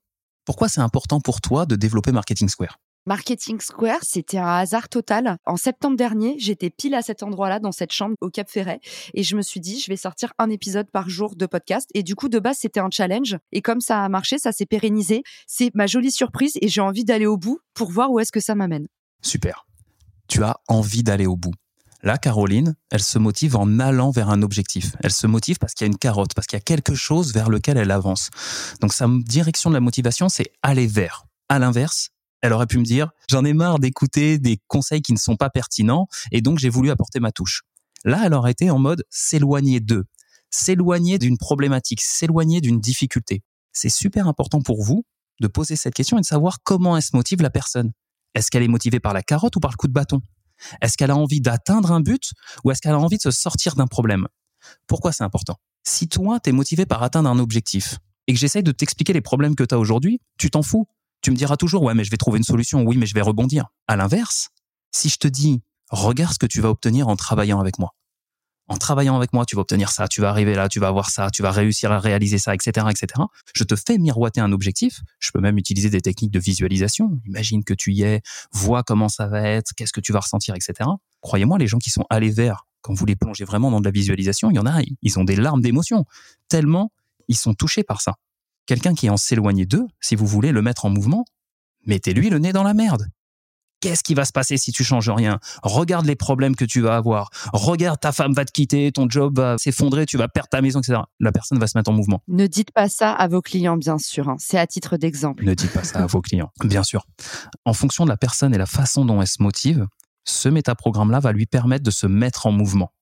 pourquoi 0.45 0.69
c'est 0.69 0.81
important 0.81 1.21
pour 1.21 1.41
toi 1.41 1.67
de 1.67 1.75
développer 1.75 2.13
Marketing 2.13 2.49
Square? 2.49 2.79
Marketing 3.09 3.59
Square, 3.59 4.01
c'était 4.03 4.37
un 4.37 4.59
hasard 4.59 4.91
total. 4.91 5.39
En 5.47 5.57
septembre 5.57 5.97
dernier, 5.97 6.37
j'étais 6.39 6.69
pile 6.69 6.95
à 6.95 7.01
cet 7.01 7.23
endroit-là, 7.23 7.59
dans 7.59 7.73
cette 7.73 7.91
chambre 7.91 8.15
au 8.21 8.29
Cap 8.29 8.51
Ferret, 8.51 8.81
et 9.15 9.23
je 9.23 9.35
me 9.35 9.41
suis 9.41 9.61
dit, 9.61 9.81
je 9.81 9.91
vais 9.91 9.97
sortir 9.97 10.35
un 10.39 10.51
épisode 10.51 10.91
par 10.91 11.09
jour 11.09 11.35
de 11.35 11.47
podcast. 11.47 11.89
Et 11.95 12.03
du 12.03 12.15
coup, 12.15 12.29
de 12.29 12.39
base, 12.39 12.59
c'était 12.61 12.81
un 12.81 12.91
challenge. 12.91 13.39
Et 13.51 13.63
comme 13.63 13.81
ça 13.81 14.05
a 14.05 14.11
marché, 14.11 14.37
ça 14.37 14.53
s'est 14.53 14.67
pérennisé. 14.67 15.23
C'est 15.47 15.75
ma 15.75 15.87
jolie 15.87 16.11
surprise, 16.13 16.59
et 16.61 16.69
j'ai 16.69 16.83
envie 16.83 17.07
d'aller 17.07 17.25
au 17.25 17.39
bout 17.39 17.61
pour 17.73 17.91
voir 17.91 18.11
où 18.11 18.21
est-ce 18.21 18.31
que 18.31 18.41
ça 18.41 18.55
m'amène. 18.55 18.89
Super. 19.23 19.65
Tu 20.29 20.45
as 20.45 20.59
envie 20.69 21.03
d'aller 21.03 21.25
au 21.25 21.37
bout. 21.37 21.55
Là, 22.03 22.19
Caroline, 22.19 22.75
elle 22.91 23.03
se 23.03 23.19
motive 23.19 23.57
en 23.57 23.79
allant 23.79 24.11
vers 24.11 24.29
un 24.29 24.43
objectif. 24.43 24.93
Elle 25.03 25.15
se 25.15 25.27
motive 25.27 25.57
parce 25.57 25.73
qu'il 25.73 25.87
y 25.87 25.89
a 25.89 25.93
une 25.93 25.99
carotte, 25.99 26.35
parce 26.35 26.47
qu'il 26.47 26.59
y 26.59 26.61
a 26.61 26.63
quelque 26.63 26.95
chose 26.95 27.33
vers 27.33 27.49
lequel 27.49 27.79
elle 27.79 27.91
avance. 27.91 28.29
Donc 28.83 28.93
sa 28.93 29.09
direction 29.09 29.71
de 29.71 29.75
la 29.77 29.81
motivation, 29.81 30.29
c'est 30.29 30.53
aller 30.63 30.87
vers. 30.87 31.25
À 31.49 31.59
l'inverse, 31.59 32.11
Elle 32.41 32.53
aurait 32.53 32.67
pu 32.67 32.79
me 32.79 32.85
dire, 32.85 33.11
j'en 33.29 33.45
ai 33.45 33.53
marre 33.53 33.79
d'écouter 33.79 34.39
des 34.39 34.59
conseils 34.69 35.03
qui 35.03 35.13
ne 35.13 35.19
sont 35.19 35.37
pas 35.37 35.51
pertinents 35.51 36.07
et 36.31 36.41
donc 36.41 36.59
j'ai 36.59 36.69
voulu 36.69 36.91
apporter 36.91 37.21
ma 37.21 37.33
touche. 37.33 37.63
Là, 38.05 38.23
elle 38.25 38.35
aurait 38.35 38.53
été 38.53 38.71
en 38.71 38.79
mode 38.79 39.05
s'éloigner 39.11 39.81
d'eux, 39.81 40.05
s'éloigner 40.51 41.19
d'une 41.19 41.37
problématique, 41.37 42.01
s'éloigner 42.01 42.61
d'une 42.61 42.81
difficulté. 42.81 43.43
C'est 43.73 43.89
super 43.89 44.29
important 44.29 44.61
pour 44.61 44.83
vous 44.83 45.05
de 45.41 45.49
poser 45.49 45.77
cette 45.77 45.95
question 45.95 46.19
et 46.19 46.21
de 46.21 46.27
savoir 46.27 46.59
comment 46.63 46.97
elle 46.97 47.03
se 47.03 47.15
motive 47.15 47.43
la 47.43 47.51
personne. 47.51 47.93
Est-ce 48.35 48.51
qu'elle 48.51 48.63
est 48.63 48.69
motivée 48.69 49.01
par 49.01 49.15
la 49.15 49.23
carotte 49.23 49.57
ou 49.57 49.61
par 49.61 49.71
le 49.71 49.77
coup 49.77 49.89
de 49.89 49.93
bâton? 49.93 50.21
Est-ce 50.81 50.97
qu'elle 50.97 51.11
a 51.11 51.17
envie 51.17 51.41
d'atteindre 51.41 51.93
un 51.93 52.01
but 52.01 52.33
ou 52.65 52.71
est-ce 52.71 52.81
qu'elle 52.81 52.93
a 52.93 52.99
envie 52.99 53.17
de 53.17 53.23
se 53.23 53.31
sortir 53.31 53.75
d'un 53.75 53.87
problème? 53.87 54.27
Pourquoi 54.87 55.13
c'est 55.13 55.25
important? 55.25 55.57
Si 55.85 56.09
toi, 56.09 56.41
tu 56.41 56.51
es 56.51 56.53
motivé 56.53 56.87
par 56.87 57.03
atteindre 57.03 57.31
un 57.31 57.39
objectif 57.39 57.99
et 58.27 58.35
que 58.35 58.39
j'essaye 58.39 58.63
de 58.63 58.73
t'expliquer 58.73 59.13
les 59.13 59.21
problèmes 59.21 59.55
que 59.55 59.65
tu 59.65 59.75
as 59.75 59.79
aujourd'hui, 59.79 60.21
tu 60.39 60.51
t'en 60.51 60.63
fous. 60.63 60.87
Tu 61.21 61.31
me 61.31 61.37
diras 61.37 61.57
toujours, 61.57 61.83
ouais, 61.83 61.95
mais 61.95 62.05
je 62.05 62.11
vais 62.11 62.17
trouver 62.17 62.39
une 62.39 62.45
solution, 62.45 62.83
oui, 62.83 62.97
mais 62.97 63.07
je 63.07 63.15
vais 63.15 63.21
rebondir. 63.21 63.67
À 63.87 63.97
l'inverse, 63.97 64.51
si 64.93 65.09
je 65.09 65.19
te 65.19 65.29
dis, 65.29 65.63
regarde 65.91 66.33
ce 66.33 66.39
que 66.39 66.47
tu 66.47 66.61
vas 66.61 66.71
obtenir 66.71 67.09
en 67.09 67.17
travaillant 67.17 67.61
avec 67.61 67.79
moi. 67.79 67.95
En 68.71 68.77
travaillant 68.77 69.17
avec 69.17 69.33
moi, 69.33 69.47
tu 69.47 69.57
vas 69.57 69.63
obtenir 69.63 69.89
ça, 69.89 70.09
tu 70.09 70.21
vas 70.21 70.29
arriver 70.29 70.55
là, 70.55 70.69
tu 70.69 70.79
vas 70.79 70.89
avoir 70.89 71.09
ça, 71.09 71.31
tu 71.31 71.41
vas 71.43 71.51
réussir 71.51 71.91
à 71.91 71.99
réaliser 71.99 72.37
ça, 72.37 72.55
etc., 72.55 72.87
etc. 72.91 73.07
Je 73.55 73.65
te 73.65 73.75
fais 73.75 73.97
miroiter 73.97 74.43
un 74.43 74.53
objectif. 74.53 75.01
Je 75.21 75.31
peux 75.31 75.41
même 75.41 75.57
utiliser 75.57 75.89
des 75.89 76.03
techniques 76.03 76.31
de 76.31 76.39
visualisation. 76.39 77.19
Imagine 77.25 77.65
que 77.65 77.73
tu 77.73 77.95
y 77.95 78.03
es, 78.03 78.21
vois 78.53 78.83
comment 78.83 79.09
ça 79.09 79.27
va 79.27 79.41
être, 79.41 79.73
qu'est-ce 79.75 79.93
que 79.93 80.03
tu 80.03 80.13
vas 80.13 80.21
ressentir, 80.21 80.55
etc. 80.55 80.91
Croyez-moi, 81.23 81.57
les 81.57 81.67
gens 81.67 81.79
qui 81.79 81.89
sont 81.89 82.05
allés 82.11 82.31
vers, 82.31 82.67
quand 82.83 82.93
vous 82.93 83.07
les 83.07 83.17
plongez 83.17 83.45
vraiment 83.45 83.71
dans 83.71 83.81
de 83.81 83.87
la 83.87 83.91
visualisation, 83.91 84.51
il 84.51 84.57
y 84.57 84.59
en 84.59 84.67
a, 84.67 84.83
ils 85.01 85.19
ont 85.19 85.25
des 85.25 85.37
larmes 85.37 85.63
d'émotion. 85.63 86.05
Tellement 86.49 86.93
ils 87.29 87.37
sont 87.37 87.55
touchés 87.55 87.85
par 87.85 88.01
ça. 88.01 88.15
Quelqu'un 88.69 88.95
qui 88.95 89.07
est 89.07 89.11
en 89.11 89.17
s'éloigner 89.17 89.65
d'eux, 89.65 89.87
si 89.99 90.15
vous 90.15 90.27
voulez 90.27 90.53
le 90.53 90.61
mettre 90.61 90.85
en 90.85 90.91
mouvement, 90.91 91.25
mettez-lui 91.87 92.29
le 92.29 92.39
nez 92.39 92.53
dans 92.53 92.63
la 92.63 92.75
merde. 92.75 93.07
Qu'est-ce 93.81 94.03
qui 94.03 94.13
va 94.13 94.27
se 94.27 94.33
passer 94.33 94.59
si 94.59 94.73
tu 94.73 94.85
changes 94.85 95.09
rien? 95.09 95.41
Regarde 95.63 96.05
les 96.05 96.17
problèmes 96.17 96.55
que 96.55 96.67
tu 96.67 96.83
vas 96.83 96.97
avoir. 96.97 97.31
Regarde 97.55 97.99
ta 97.99 98.13
femme 98.13 98.35
va 98.35 98.45
te 98.45 98.53
quitter, 98.53 98.93
ton 98.93 99.09
job 99.09 99.39
va 99.39 99.57
s'effondrer, 99.57 100.05
tu 100.05 100.19
vas 100.19 100.29
perdre 100.29 100.51
ta 100.51 100.61
maison, 100.61 100.81
etc. 100.81 101.01
La 101.19 101.33
personne 101.33 101.59
va 101.59 101.67
se 101.67 101.79
mettre 101.79 101.91
en 101.91 101.95
mouvement. 101.95 102.23
Ne 102.29 102.47
dites 102.47 102.71
pas 102.71 102.91
ça 102.91 103.11
à 103.11 103.27
vos 103.27 103.41
clients, 103.41 103.79
bien 103.79 103.97
sûr. 103.97 104.29
Hein. 104.29 104.37
C'est 104.39 104.59
à 104.59 104.67
titre 104.67 104.99
d'exemple. 104.99 105.47
Ne 105.47 105.55
dites 105.55 105.73
pas 105.73 105.85
ça 105.85 106.01
à 106.01 106.07
vos 106.07 106.21
clients, 106.21 106.51
bien 106.63 106.83
sûr. 106.83 107.07
En 107.65 107.73
fonction 107.73 108.05
de 108.05 108.11
la 108.11 108.19
personne 108.19 108.55
et 108.55 108.59
la 108.59 108.67
façon 108.67 109.07
dont 109.07 109.23
elle 109.23 109.29
se 109.29 109.43
motive, 109.43 109.87
ce 110.25 110.51
métaprogramme-là 110.51 111.21
va 111.21 111.33
lui 111.33 111.47
permettre 111.47 111.85
de 111.85 111.91
se 111.91 112.07
mettre 112.07 112.45
en 112.45 112.53
mouvement. 112.53 112.93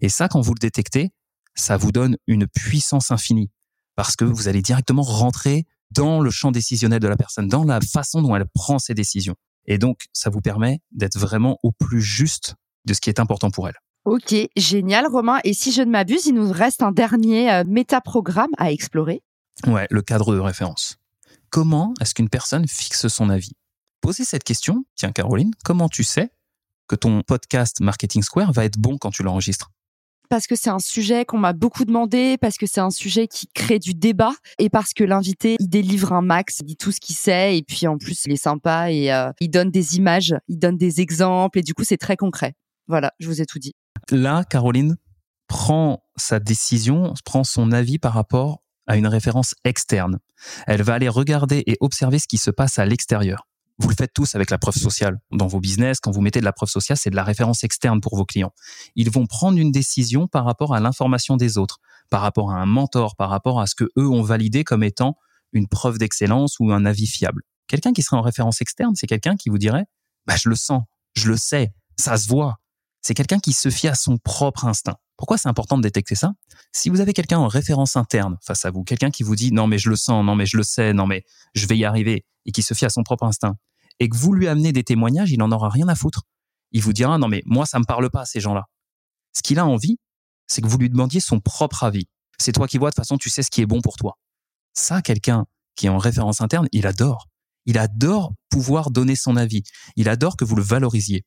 Et 0.00 0.08
ça, 0.08 0.26
quand 0.26 0.40
vous 0.40 0.54
le 0.54 0.58
détectez, 0.58 1.12
ça 1.54 1.76
vous 1.76 1.92
donne 1.92 2.16
une 2.26 2.48
puissance 2.48 3.12
infinie 3.12 3.52
parce 4.02 4.16
que 4.16 4.24
vous 4.24 4.48
allez 4.48 4.62
directement 4.62 5.02
rentrer 5.02 5.64
dans 5.92 6.20
le 6.20 6.28
champ 6.28 6.50
décisionnel 6.50 6.98
de 6.98 7.06
la 7.06 7.16
personne, 7.16 7.46
dans 7.46 7.62
la 7.62 7.80
façon 7.80 8.20
dont 8.20 8.34
elle 8.34 8.46
prend 8.52 8.80
ses 8.80 8.94
décisions. 8.94 9.36
Et 9.66 9.78
donc, 9.78 10.06
ça 10.12 10.28
vous 10.28 10.40
permet 10.40 10.80
d'être 10.90 11.16
vraiment 11.16 11.60
au 11.62 11.70
plus 11.70 12.02
juste 12.02 12.56
de 12.84 12.94
ce 12.94 13.00
qui 13.00 13.10
est 13.10 13.20
important 13.20 13.52
pour 13.52 13.68
elle. 13.68 13.76
Ok, 14.04 14.34
génial 14.56 15.06
Romain. 15.06 15.38
Et 15.44 15.54
si 15.54 15.70
je 15.70 15.82
ne 15.82 15.90
m'abuse, 15.92 16.26
il 16.26 16.34
nous 16.34 16.50
reste 16.50 16.82
un 16.82 16.90
dernier 16.90 17.52
euh, 17.52 17.62
métaprogramme 17.64 18.50
à 18.58 18.72
explorer. 18.72 19.22
Ouais, 19.68 19.86
le 19.88 20.02
cadre 20.02 20.34
de 20.34 20.40
référence. 20.40 20.96
Comment 21.50 21.94
est-ce 22.00 22.12
qu'une 22.12 22.28
personne 22.28 22.66
fixe 22.66 23.06
son 23.06 23.30
avis? 23.30 23.52
Posez 24.00 24.24
cette 24.24 24.42
question, 24.42 24.84
tiens 24.96 25.12
Caroline, 25.12 25.52
comment 25.64 25.88
tu 25.88 26.02
sais 26.02 26.32
que 26.88 26.96
ton 26.96 27.22
podcast 27.22 27.78
Marketing 27.80 28.24
Square 28.24 28.52
va 28.52 28.64
être 28.64 28.80
bon 28.80 28.98
quand 28.98 29.12
tu 29.12 29.22
l'enregistres? 29.22 29.70
Parce 30.32 30.46
que 30.46 30.56
c'est 30.56 30.70
un 30.70 30.78
sujet 30.78 31.26
qu'on 31.26 31.36
m'a 31.36 31.52
beaucoup 31.52 31.84
demandé, 31.84 32.38
parce 32.40 32.56
que 32.56 32.64
c'est 32.64 32.80
un 32.80 32.88
sujet 32.88 33.28
qui 33.28 33.48
crée 33.48 33.78
du 33.78 33.92
débat 33.92 34.32
et 34.58 34.70
parce 34.70 34.94
que 34.94 35.04
l'invité, 35.04 35.56
il 35.60 35.68
délivre 35.68 36.14
un 36.14 36.22
max, 36.22 36.60
il 36.60 36.64
dit 36.64 36.76
tout 36.78 36.90
ce 36.90 37.00
qu'il 37.00 37.14
sait 37.14 37.58
et 37.58 37.62
puis 37.62 37.86
en 37.86 37.98
plus, 37.98 38.24
il 38.24 38.32
est 38.32 38.42
sympa 38.42 38.90
et 38.90 39.12
euh, 39.12 39.30
il 39.40 39.50
donne 39.50 39.70
des 39.70 39.98
images, 39.98 40.34
il 40.48 40.58
donne 40.58 40.78
des 40.78 41.02
exemples 41.02 41.58
et 41.58 41.62
du 41.62 41.74
coup, 41.74 41.84
c'est 41.84 41.98
très 41.98 42.16
concret. 42.16 42.54
Voilà, 42.88 43.12
je 43.20 43.26
vous 43.26 43.42
ai 43.42 43.44
tout 43.44 43.58
dit. 43.58 43.74
Là, 44.10 44.42
Caroline 44.44 44.96
prend 45.48 46.02
sa 46.16 46.40
décision, 46.40 47.12
prend 47.26 47.44
son 47.44 47.70
avis 47.70 47.98
par 47.98 48.14
rapport 48.14 48.62
à 48.86 48.96
une 48.96 49.08
référence 49.08 49.54
externe. 49.64 50.18
Elle 50.66 50.82
va 50.82 50.94
aller 50.94 51.10
regarder 51.10 51.62
et 51.66 51.76
observer 51.80 52.18
ce 52.18 52.26
qui 52.26 52.38
se 52.38 52.50
passe 52.50 52.78
à 52.78 52.86
l'extérieur. 52.86 53.46
Vous 53.78 53.88
le 53.88 53.94
faites 53.94 54.12
tous 54.12 54.34
avec 54.34 54.50
la 54.50 54.58
preuve 54.58 54.76
sociale. 54.76 55.20
Dans 55.30 55.46
vos 55.46 55.60
business, 55.60 55.98
quand 56.00 56.10
vous 56.10 56.20
mettez 56.20 56.40
de 56.40 56.44
la 56.44 56.52
preuve 56.52 56.68
sociale, 56.68 56.98
c'est 56.98 57.10
de 57.10 57.16
la 57.16 57.24
référence 57.24 57.64
externe 57.64 58.00
pour 58.00 58.16
vos 58.16 58.24
clients. 58.24 58.52
Ils 58.96 59.10
vont 59.10 59.26
prendre 59.26 59.58
une 59.58 59.72
décision 59.72 60.28
par 60.28 60.44
rapport 60.44 60.74
à 60.74 60.80
l'information 60.80 61.36
des 61.36 61.58
autres, 61.58 61.78
par 62.10 62.20
rapport 62.20 62.52
à 62.52 62.56
un 62.56 62.66
mentor, 62.66 63.16
par 63.16 63.30
rapport 63.30 63.60
à 63.60 63.66
ce 63.66 63.74
que 63.74 63.84
eux 63.98 64.08
ont 64.08 64.22
validé 64.22 64.64
comme 64.64 64.82
étant 64.82 65.16
une 65.52 65.68
preuve 65.68 65.98
d'excellence 65.98 66.56
ou 66.60 66.72
un 66.72 66.84
avis 66.84 67.06
fiable. 67.06 67.42
Quelqu'un 67.66 67.92
qui 67.92 68.02
serait 68.02 68.16
en 68.16 68.22
référence 68.22 68.60
externe, 68.60 68.94
c'est 68.94 69.06
quelqu'un 69.06 69.36
qui 69.36 69.48
vous 69.48 69.58
dirait, 69.58 69.86
bah, 70.26 70.36
je 70.36 70.48
le 70.48 70.56
sens, 70.56 70.82
je 71.14 71.28
le 71.28 71.36
sais, 71.36 71.72
ça 71.98 72.16
se 72.16 72.28
voit. 72.28 72.58
C'est 73.00 73.14
quelqu'un 73.14 73.40
qui 73.40 73.52
se 73.52 73.68
fie 73.68 73.88
à 73.88 73.94
son 73.94 74.18
propre 74.18 74.64
instinct. 74.64 74.96
Pourquoi 75.16 75.38
c'est 75.38 75.48
important 75.48 75.76
de 75.76 75.82
détecter 75.82 76.14
ça? 76.14 76.32
Si 76.72 76.88
vous 76.88 77.00
avez 77.00 77.12
quelqu'un 77.12 77.38
en 77.38 77.48
référence 77.48 77.96
interne 77.96 78.38
face 78.42 78.64
à 78.64 78.70
vous, 78.70 78.84
quelqu'un 78.84 79.10
qui 79.10 79.22
vous 79.22 79.36
dit 79.36 79.52
non 79.52 79.66
mais 79.66 79.78
je 79.78 79.88
le 79.88 79.96
sens, 79.96 80.24
non 80.24 80.34
mais 80.34 80.46
je 80.46 80.56
le 80.56 80.62
sais, 80.62 80.92
non 80.92 81.06
mais 81.06 81.24
je 81.54 81.66
vais 81.66 81.76
y 81.76 81.84
arriver, 81.84 82.24
et 82.46 82.52
qui 82.52 82.62
se 82.62 82.74
fie 82.74 82.84
à 82.84 82.90
son 82.90 83.02
propre 83.02 83.24
instinct, 83.24 83.56
et 84.00 84.08
que 84.08 84.16
vous 84.16 84.32
lui 84.32 84.48
amenez 84.48 84.72
des 84.72 84.84
témoignages, 84.84 85.30
il 85.30 85.38
n'en 85.38 85.52
aura 85.52 85.68
rien 85.68 85.88
à 85.88 85.94
foutre. 85.94 86.22
Il 86.72 86.82
vous 86.82 86.92
dira 86.92 87.18
non 87.18 87.28
mais 87.28 87.42
moi 87.44 87.66
ça 87.66 87.78
me 87.78 87.84
parle 87.84 88.10
pas 88.10 88.24
ces 88.24 88.40
gens-là. 88.40 88.64
Ce 89.34 89.42
qu'il 89.42 89.58
a 89.58 89.66
envie, 89.66 89.98
c'est 90.46 90.60
que 90.60 90.66
vous 90.66 90.78
lui 90.78 90.90
demandiez 90.90 91.20
son 91.20 91.40
propre 91.40 91.84
avis. 91.84 92.08
C'est 92.38 92.52
toi 92.52 92.66
qui 92.66 92.78
vois 92.78 92.90
de 92.90 92.94
toute 92.94 93.04
façon 93.04 93.18
tu 93.18 93.30
sais 93.30 93.42
ce 93.42 93.50
qui 93.50 93.60
est 93.60 93.66
bon 93.66 93.80
pour 93.80 93.96
toi. 93.96 94.18
Ça, 94.74 95.02
quelqu'un 95.02 95.46
qui 95.76 95.86
est 95.86 95.90
en 95.90 95.98
référence 95.98 96.40
interne, 96.40 96.68
il 96.72 96.86
adore. 96.86 97.28
Il 97.66 97.78
adore 97.78 98.32
pouvoir 98.50 98.90
donner 98.90 99.16
son 99.16 99.36
avis. 99.36 99.62
Il 99.96 100.08
adore 100.08 100.36
que 100.36 100.44
vous 100.44 100.56
le 100.56 100.62
valorisiez. 100.62 101.24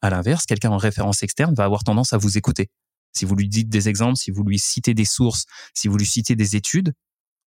À 0.00 0.10
l'inverse, 0.10 0.46
quelqu'un 0.46 0.70
en 0.70 0.76
référence 0.76 1.22
externe 1.22 1.54
va 1.54 1.64
avoir 1.64 1.82
tendance 1.84 2.12
à 2.12 2.18
vous 2.18 2.38
écouter. 2.38 2.70
Si 3.12 3.24
vous 3.24 3.34
lui 3.34 3.48
dites 3.48 3.68
des 3.68 3.88
exemples, 3.88 4.16
si 4.16 4.30
vous 4.30 4.44
lui 4.44 4.58
citez 4.58 4.94
des 4.94 5.04
sources, 5.04 5.46
si 5.74 5.88
vous 5.88 5.96
lui 5.96 6.06
citez 6.06 6.36
des 6.36 6.54
études, 6.54 6.92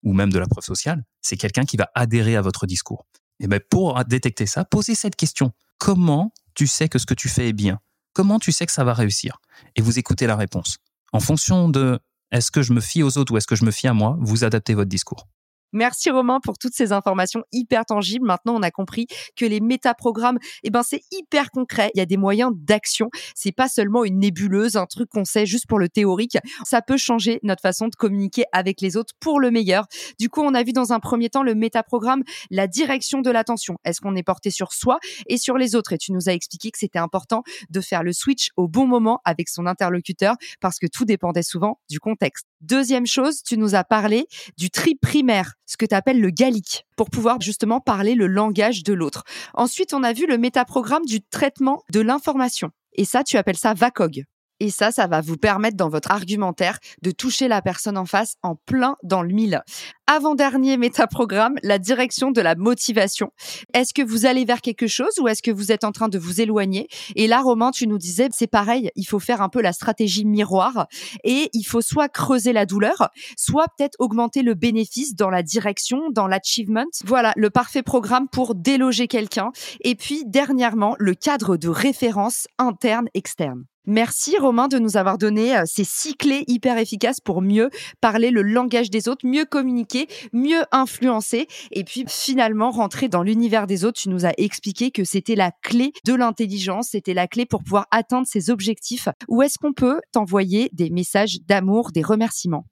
ou 0.02 0.12
même 0.12 0.32
de 0.32 0.38
la 0.38 0.46
preuve 0.46 0.64
sociale, 0.64 1.04
c'est 1.20 1.36
quelqu'un 1.36 1.64
qui 1.64 1.76
va 1.76 1.90
adhérer 1.94 2.36
à 2.36 2.42
votre 2.42 2.66
discours. 2.66 3.06
Et 3.38 3.46
bien 3.46 3.60
pour 3.70 4.02
détecter 4.04 4.46
ça, 4.46 4.64
posez 4.64 4.94
cette 4.94 5.16
question. 5.16 5.52
Comment 5.78 6.32
tu 6.54 6.66
sais 6.66 6.88
que 6.88 6.98
ce 6.98 7.06
que 7.06 7.14
tu 7.14 7.28
fais 7.28 7.48
est 7.48 7.52
bien? 7.52 7.80
Comment 8.12 8.38
tu 8.38 8.52
sais 8.52 8.66
que 8.66 8.72
ça 8.72 8.84
va 8.84 8.92
réussir? 8.92 9.40
Et 9.76 9.82
vous 9.82 9.98
écoutez 9.98 10.26
la 10.26 10.36
réponse. 10.36 10.78
En 11.12 11.20
fonction 11.20 11.68
de 11.68 11.98
est-ce 12.30 12.50
que 12.50 12.62
je 12.62 12.72
me 12.72 12.80
fie 12.80 13.02
aux 13.02 13.18
autres 13.18 13.32
ou 13.32 13.36
est-ce 13.36 13.46
que 13.46 13.56
je 13.56 13.64
me 13.64 13.70
fie 13.70 13.88
à 13.88 13.94
moi, 13.94 14.16
vous 14.20 14.44
adaptez 14.44 14.74
votre 14.74 14.88
discours. 14.88 15.26
Merci 15.72 16.10
Romain 16.10 16.40
pour 16.42 16.58
toutes 16.58 16.74
ces 16.74 16.92
informations 16.92 17.44
hyper 17.52 17.84
tangibles. 17.84 18.26
Maintenant, 18.26 18.56
on 18.56 18.62
a 18.62 18.70
compris 18.70 19.06
que 19.36 19.44
les 19.44 19.60
métaprogrammes, 19.60 20.38
eh 20.64 20.70
ben, 20.70 20.82
c'est 20.82 21.02
hyper 21.12 21.50
concret. 21.50 21.90
Il 21.94 21.98
y 21.98 22.00
a 22.00 22.06
des 22.06 22.16
moyens 22.16 22.52
d'action. 22.54 23.08
C'est 23.34 23.52
pas 23.52 23.68
seulement 23.68 24.04
une 24.04 24.18
nébuleuse, 24.18 24.76
un 24.76 24.86
truc 24.86 25.08
qu'on 25.10 25.24
sait 25.24 25.46
juste 25.46 25.66
pour 25.68 25.78
le 25.78 25.88
théorique. 25.88 26.38
Ça 26.64 26.82
peut 26.82 26.96
changer 26.96 27.38
notre 27.42 27.62
façon 27.62 27.88
de 27.88 27.94
communiquer 27.94 28.44
avec 28.52 28.80
les 28.80 28.96
autres 28.96 29.14
pour 29.20 29.40
le 29.40 29.50
meilleur. 29.50 29.86
Du 30.18 30.28
coup, 30.28 30.40
on 30.42 30.54
a 30.54 30.62
vu 30.62 30.72
dans 30.72 30.92
un 30.92 31.00
premier 31.00 31.30
temps 31.30 31.42
le 31.42 31.54
métaprogramme, 31.54 32.22
la 32.50 32.66
direction 32.66 33.20
de 33.20 33.30
l'attention. 33.30 33.76
Est-ce 33.84 34.00
qu'on 34.00 34.16
est 34.16 34.22
porté 34.22 34.50
sur 34.50 34.72
soi 34.72 34.98
et 35.26 35.36
sur 35.36 35.56
les 35.56 35.74
autres? 35.76 35.92
Et 35.92 35.98
tu 35.98 36.12
nous 36.12 36.28
as 36.28 36.32
expliqué 36.32 36.70
que 36.70 36.78
c'était 36.78 36.98
important 36.98 37.42
de 37.70 37.80
faire 37.80 38.02
le 38.02 38.12
switch 38.12 38.50
au 38.56 38.68
bon 38.68 38.86
moment 38.86 39.20
avec 39.24 39.48
son 39.48 39.66
interlocuteur 39.66 40.34
parce 40.60 40.78
que 40.78 40.86
tout 40.86 41.04
dépendait 41.04 41.42
souvent 41.42 41.78
du 41.88 42.00
contexte. 42.00 42.46
Deuxième 42.60 43.06
chose, 43.06 43.42
tu 43.42 43.56
nous 43.56 43.74
as 43.74 43.84
parlé 43.84 44.26
du 44.58 44.70
tri 44.70 44.94
primaire 44.94 45.54
ce 45.70 45.76
que 45.76 45.86
tu 45.86 45.94
appelles 45.94 46.20
le 46.20 46.30
gallique, 46.30 46.84
pour 46.96 47.10
pouvoir 47.10 47.40
justement 47.40 47.78
parler 47.78 48.16
le 48.16 48.26
langage 48.26 48.82
de 48.82 48.92
l'autre. 48.92 49.22
Ensuite, 49.54 49.94
on 49.94 50.02
a 50.02 50.12
vu 50.12 50.26
le 50.26 50.36
métaprogramme 50.36 51.04
du 51.06 51.20
traitement 51.22 51.84
de 51.92 52.00
l'information. 52.00 52.70
Et 52.94 53.04
ça, 53.04 53.22
tu 53.22 53.36
appelles 53.36 53.56
ça 53.56 53.72
VACOG. 53.72 54.24
Et 54.60 54.70
ça, 54.70 54.92
ça 54.92 55.06
va 55.06 55.20
vous 55.20 55.36
permettre 55.36 55.76
dans 55.76 55.88
votre 55.88 56.10
argumentaire 56.10 56.78
de 57.02 57.10
toucher 57.10 57.48
la 57.48 57.62
personne 57.62 57.98
en 57.98 58.06
face 58.06 58.36
en 58.42 58.54
plein 58.54 58.96
dans 59.02 59.22
le 59.22 59.32
mille. 59.32 59.62
Avant-dernier 60.06 60.76
métaprogramme, 60.76 61.56
la 61.62 61.78
direction 61.78 62.30
de 62.30 62.40
la 62.40 62.56
motivation. 62.56 63.30
Est-ce 63.74 63.94
que 63.94 64.02
vous 64.02 64.26
allez 64.26 64.44
vers 64.44 64.60
quelque 64.60 64.86
chose 64.86 65.18
ou 65.20 65.28
est-ce 65.28 65.42
que 65.42 65.50
vous 65.50 65.72
êtes 65.72 65.84
en 65.84 65.92
train 65.92 66.08
de 66.08 66.18
vous 66.18 66.40
éloigner? 66.40 66.88
Et 67.14 67.26
là, 67.26 67.40
Romain, 67.40 67.70
tu 67.70 67.86
nous 67.86 67.96
disais, 67.96 68.28
c'est 68.32 68.48
pareil, 68.48 68.90
il 68.96 69.04
faut 69.04 69.20
faire 69.20 69.40
un 69.40 69.48
peu 69.48 69.62
la 69.62 69.72
stratégie 69.72 70.24
miroir 70.24 70.86
et 71.24 71.48
il 71.52 71.62
faut 71.62 71.80
soit 71.80 72.08
creuser 72.08 72.52
la 72.52 72.66
douleur, 72.66 73.10
soit 73.36 73.66
peut-être 73.76 73.94
augmenter 73.98 74.42
le 74.42 74.54
bénéfice 74.54 75.14
dans 75.14 75.30
la 75.30 75.42
direction, 75.42 76.10
dans 76.10 76.26
l'achievement. 76.26 76.86
Voilà, 77.04 77.32
le 77.36 77.50
parfait 77.50 77.82
programme 77.82 78.28
pour 78.28 78.54
déloger 78.54 79.06
quelqu'un. 79.06 79.52
Et 79.82 79.94
puis, 79.94 80.24
dernièrement, 80.26 80.96
le 80.98 81.14
cadre 81.14 81.56
de 81.56 81.68
référence 81.68 82.48
interne-externe. 82.58 83.64
Merci 83.86 84.36
Romain 84.36 84.68
de 84.68 84.78
nous 84.78 84.98
avoir 84.98 85.16
donné 85.16 85.56
euh, 85.56 85.62
ces 85.64 85.84
six 85.84 86.14
clés 86.14 86.44
hyper 86.48 86.76
efficaces 86.76 87.20
pour 87.20 87.40
mieux 87.40 87.70
parler 88.02 88.30
le 88.30 88.42
langage 88.42 88.90
des 88.90 89.08
autres, 89.08 89.26
mieux 89.26 89.46
communiquer, 89.46 90.06
mieux 90.34 90.62
influencer 90.70 91.46
et 91.70 91.82
puis 91.82 92.04
finalement 92.06 92.70
rentrer 92.70 93.08
dans 93.08 93.22
l'univers 93.22 93.66
des 93.66 93.86
autres. 93.86 93.98
Tu 93.98 94.10
nous 94.10 94.26
as 94.26 94.34
expliqué 94.36 94.90
que 94.90 95.04
c'était 95.04 95.34
la 95.34 95.50
clé 95.62 95.92
de 96.04 96.12
l'intelligence, 96.12 96.88
c'était 96.90 97.14
la 97.14 97.26
clé 97.26 97.46
pour 97.46 97.62
pouvoir 97.62 97.86
atteindre 97.90 98.26
ses 98.26 98.50
objectifs. 98.50 99.08
Où 99.28 99.40
est-ce 99.42 99.58
qu'on 99.58 99.72
peut 99.72 100.00
t'envoyer 100.12 100.68
des 100.72 100.90
messages 100.90 101.38
d'amour, 101.46 101.90
des 101.90 102.02
remerciements? 102.02 102.66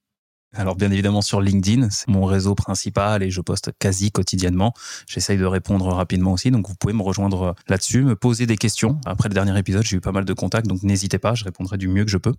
Alors 0.55 0.77
bien 0.77 0.91
évidemment 0.91 1.21
sur 1.21 1.41
LinkedIn, 1.41 1.91
c'est 1.91 2.09
mon 2.09 2.25
réseau 2.25 2.55
principal 2.55 3.23
et 3.23 3.31
je 3.31 3.41
poste 3.41 3.71
quasi 3.79 4.11
quotidiennement. 4.11 4.73
J'essaye 5.07 5.37
de 5.37 5.45
répondre 5.45 5.87
rapidement 5.89 6.33
aussi, 6.33 6.51
donc 6.51 6.67
vous 6.67 6.75
pouvez 6.75 6.95
me 6.95 7.03
rejoindre 7.03 7.55
là-dessus, 7.69 8.03
me 8.03 8.17
poser 8.17 8.47
des 8.47 8.57
questions. 8.57 8.99
Après 9.05 9.29
le 9.29 9.35
dernier 9.35 9.57
épisode, 9.59 9.85
j'ai 9.85 9.97
eu 9.97 10.01
pas 10.01 10.13
mal 10.13 10.25
de 10.25 10.33
contacts, 10.33 10.67
donc 10.67 10.83
n'hésitez 10.83 11.19
pas, 11.19 11.35
je 11.35 11.45
répondrai 11.45 11.77
du 11.77 11.89
mieux 11.89 12.05
que 12.05 12.11
je 12.11 12.17
peux. 12.17 12.33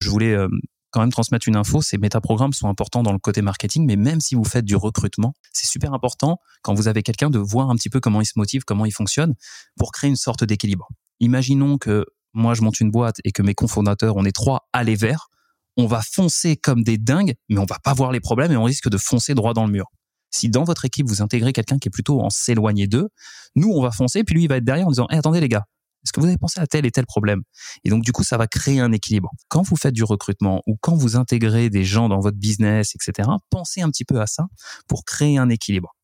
Je 0.00 0.10
voulais 0.10 0.32
euh, 0.32 0.48
quand 0.90 1.00
même 1.00 1.10
transmettre 1.10 1.48
une 1.48 1.56
info, 1.56 1.80
ces 1.80 1.96
métaprogrammes 1.96 2.52
sont 2.52 2.68
importants 2.68 3.02
dans 3.02 3.12
le 3.12 3.18
côté 3.18 3.40
marketing, 3.40 3.86
mais 3.86 3.96
même 3.96 4.20
si 4.20 4.34
vous 4.34 4.44
faites 4.44 4.64
du 4.64 4.76
recrutement, 4.76 5.32
c'est 5.52 5.66
super 5.66 5.94
important 5.94 6.38
quand 6.62 6.74
vous 6.74 6.88
avez 6.88 7.02
quelqu'un 7.02 7.30
de 7.30 7.38
voir 7.38 7.70
un 7.70 7.76
petit 7.76 7.90
peu 7.90 8.00
comment 8.00 8.20
il 8.20 8.26
se 8.26 8.34
motive, 8.36 8.64
comment 8.64 8.84
il 8.84 8.92
fonctionne, 8.92 9.34
pour 9.78 9.92
créer 9.92 10.10
une 10.10 10.16
sorte 10.16 10.44
d'équilibre. 10.44 10.88
Imaginons 11.20 11.78
que 11.78 12.04
moi 12.34 12.52
je 12.52 12.60
monte 12.60 12.80
une 12.80 12.90
boîte 12.90 13.16
et 13.24 13.32
que 13.32 13.40
mes 13.40 13.54
cofondateurs, 13.54 14.16
on 14.16 14.26
est 14.26 14.32
trois 14.32 14.68
à 14.74 14.84
les 14.84 14.94
verts 14.94 15.28
on 15.76 15.86
va 15.86 16.00
foncer 16.02 16.56
comme 16.56 16.82
des 16.82 16.98
dingues, 16.98 17.34
mais 17.48 17.58
on 17.58 17.64
va 17.64 17.78
pas 17.78 17.94
voir 17.94 18.12
les 18.12 18.20
problèmes 18.20 18.52
et 18.52 18.56
on 18.56 18.64
risque 18.64 18.88
de 18.88 18.98
foncer 18.98 19.34
droit 19.34 19.54
dans 19.54 19.66
le 19.66 19.72
mur. 19.72 19.86
Si 20.30 20.48
dans 20.48 20.64
votre 20.64 20.84
équipe 20.84 21.06
vous 21.08 21.22
intégrez 21.22 21.52
quelqu'un 21.52 21.78
qui 21.78 21.88
est 21.88 21.90
plutôt 21.90 22.20
en 22.20 22.30
s'éloigner 22.30 22.86
d'eux, 22.86 23.08
nous 23.54 23.70
on 23.70 23.82
va 23.82 23.90
foncer, 23.90 24.24
puis 24.24 24.34
lui 24.34 24.44
il 24.44 24.48
va 24.48 24.56
être 24.56 24.64
derrière 24.64 24.86
en 24.86 24.90
disant 24.90 25.06
hey, 25.10 25.18
attendez 25.18 25.40
les 25.40 25.48
gars, 25.48 25.64
est-ce 26.04 26.12
que 26.12 26.20
vous 26.20 26.26
avez 26.26 26.38
pensé 26.38 26.60
à 26.60 26.66
tel 26.66 26.86
et 26.86 26.90
tel 26.90 27.06
problème? 27.06 27.42
Et 27.84 27.90
donc 27.90 28.02
du 28.02 28.12
coup 28.12 28.22
ça 28.22 28.36
va 28.36 28.46
créer 28.46 28.80
un 28.80 28.92
équilibre. 28.92 29.30
Quand 29.48 29.62
vous 29.62 29.76
faites 29.76 29.94
du 29.94 30.04
recrutement 30.04 30.62
ou 30.66 30.76
quand 30.80 30.94
vous 30.94 31.16
intégrez 31.16 31.70
des 31.70 31.84
gens 31.84 32.08
dans 32.08 32.20
votre 32.20 32.38
business, 32.38 32.94
etc., 32.94 33.28
pensez 33.50 33.82
un 33.82 33.90
petit 33.90 34.04
peu 34.04 34.20
à 34.20 34.26
ça 34.26 34.46
pour 34.88 35.04
créer 35.04 35.38
un 35.38 35.48
équilibre. 35.48 35.94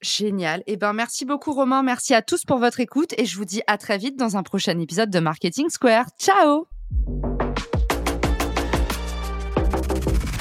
Génial. 0.00 0.62
Eh 0.66 0.76
ben, 0.76 0.92
merci 0.92 1.24
beaucoup, 1.24 1.52
Romain. 1.52 1.82
Merci 1.82 2.14
à 2.14 2.22
tous 2.22 2.44
pour 2.44 2.58
votre 2.58 2.78
écoute 2.78 3.14
et 3.18 3.24
je 3.24 3.36
vous 3.36 3.44
dis 3.44 3.62
à 3.66 3.78
très 3.78 3.98
vite 3.98 4.16
dans 4.16 4.36
un 4.36 4.44
prochain 4.44 4.78
épisode 4.78 5.10
de 5.10 5.18
Marketing 5.18 5.68
Square. 5.70 6.06
Ciao! 6.20 6.68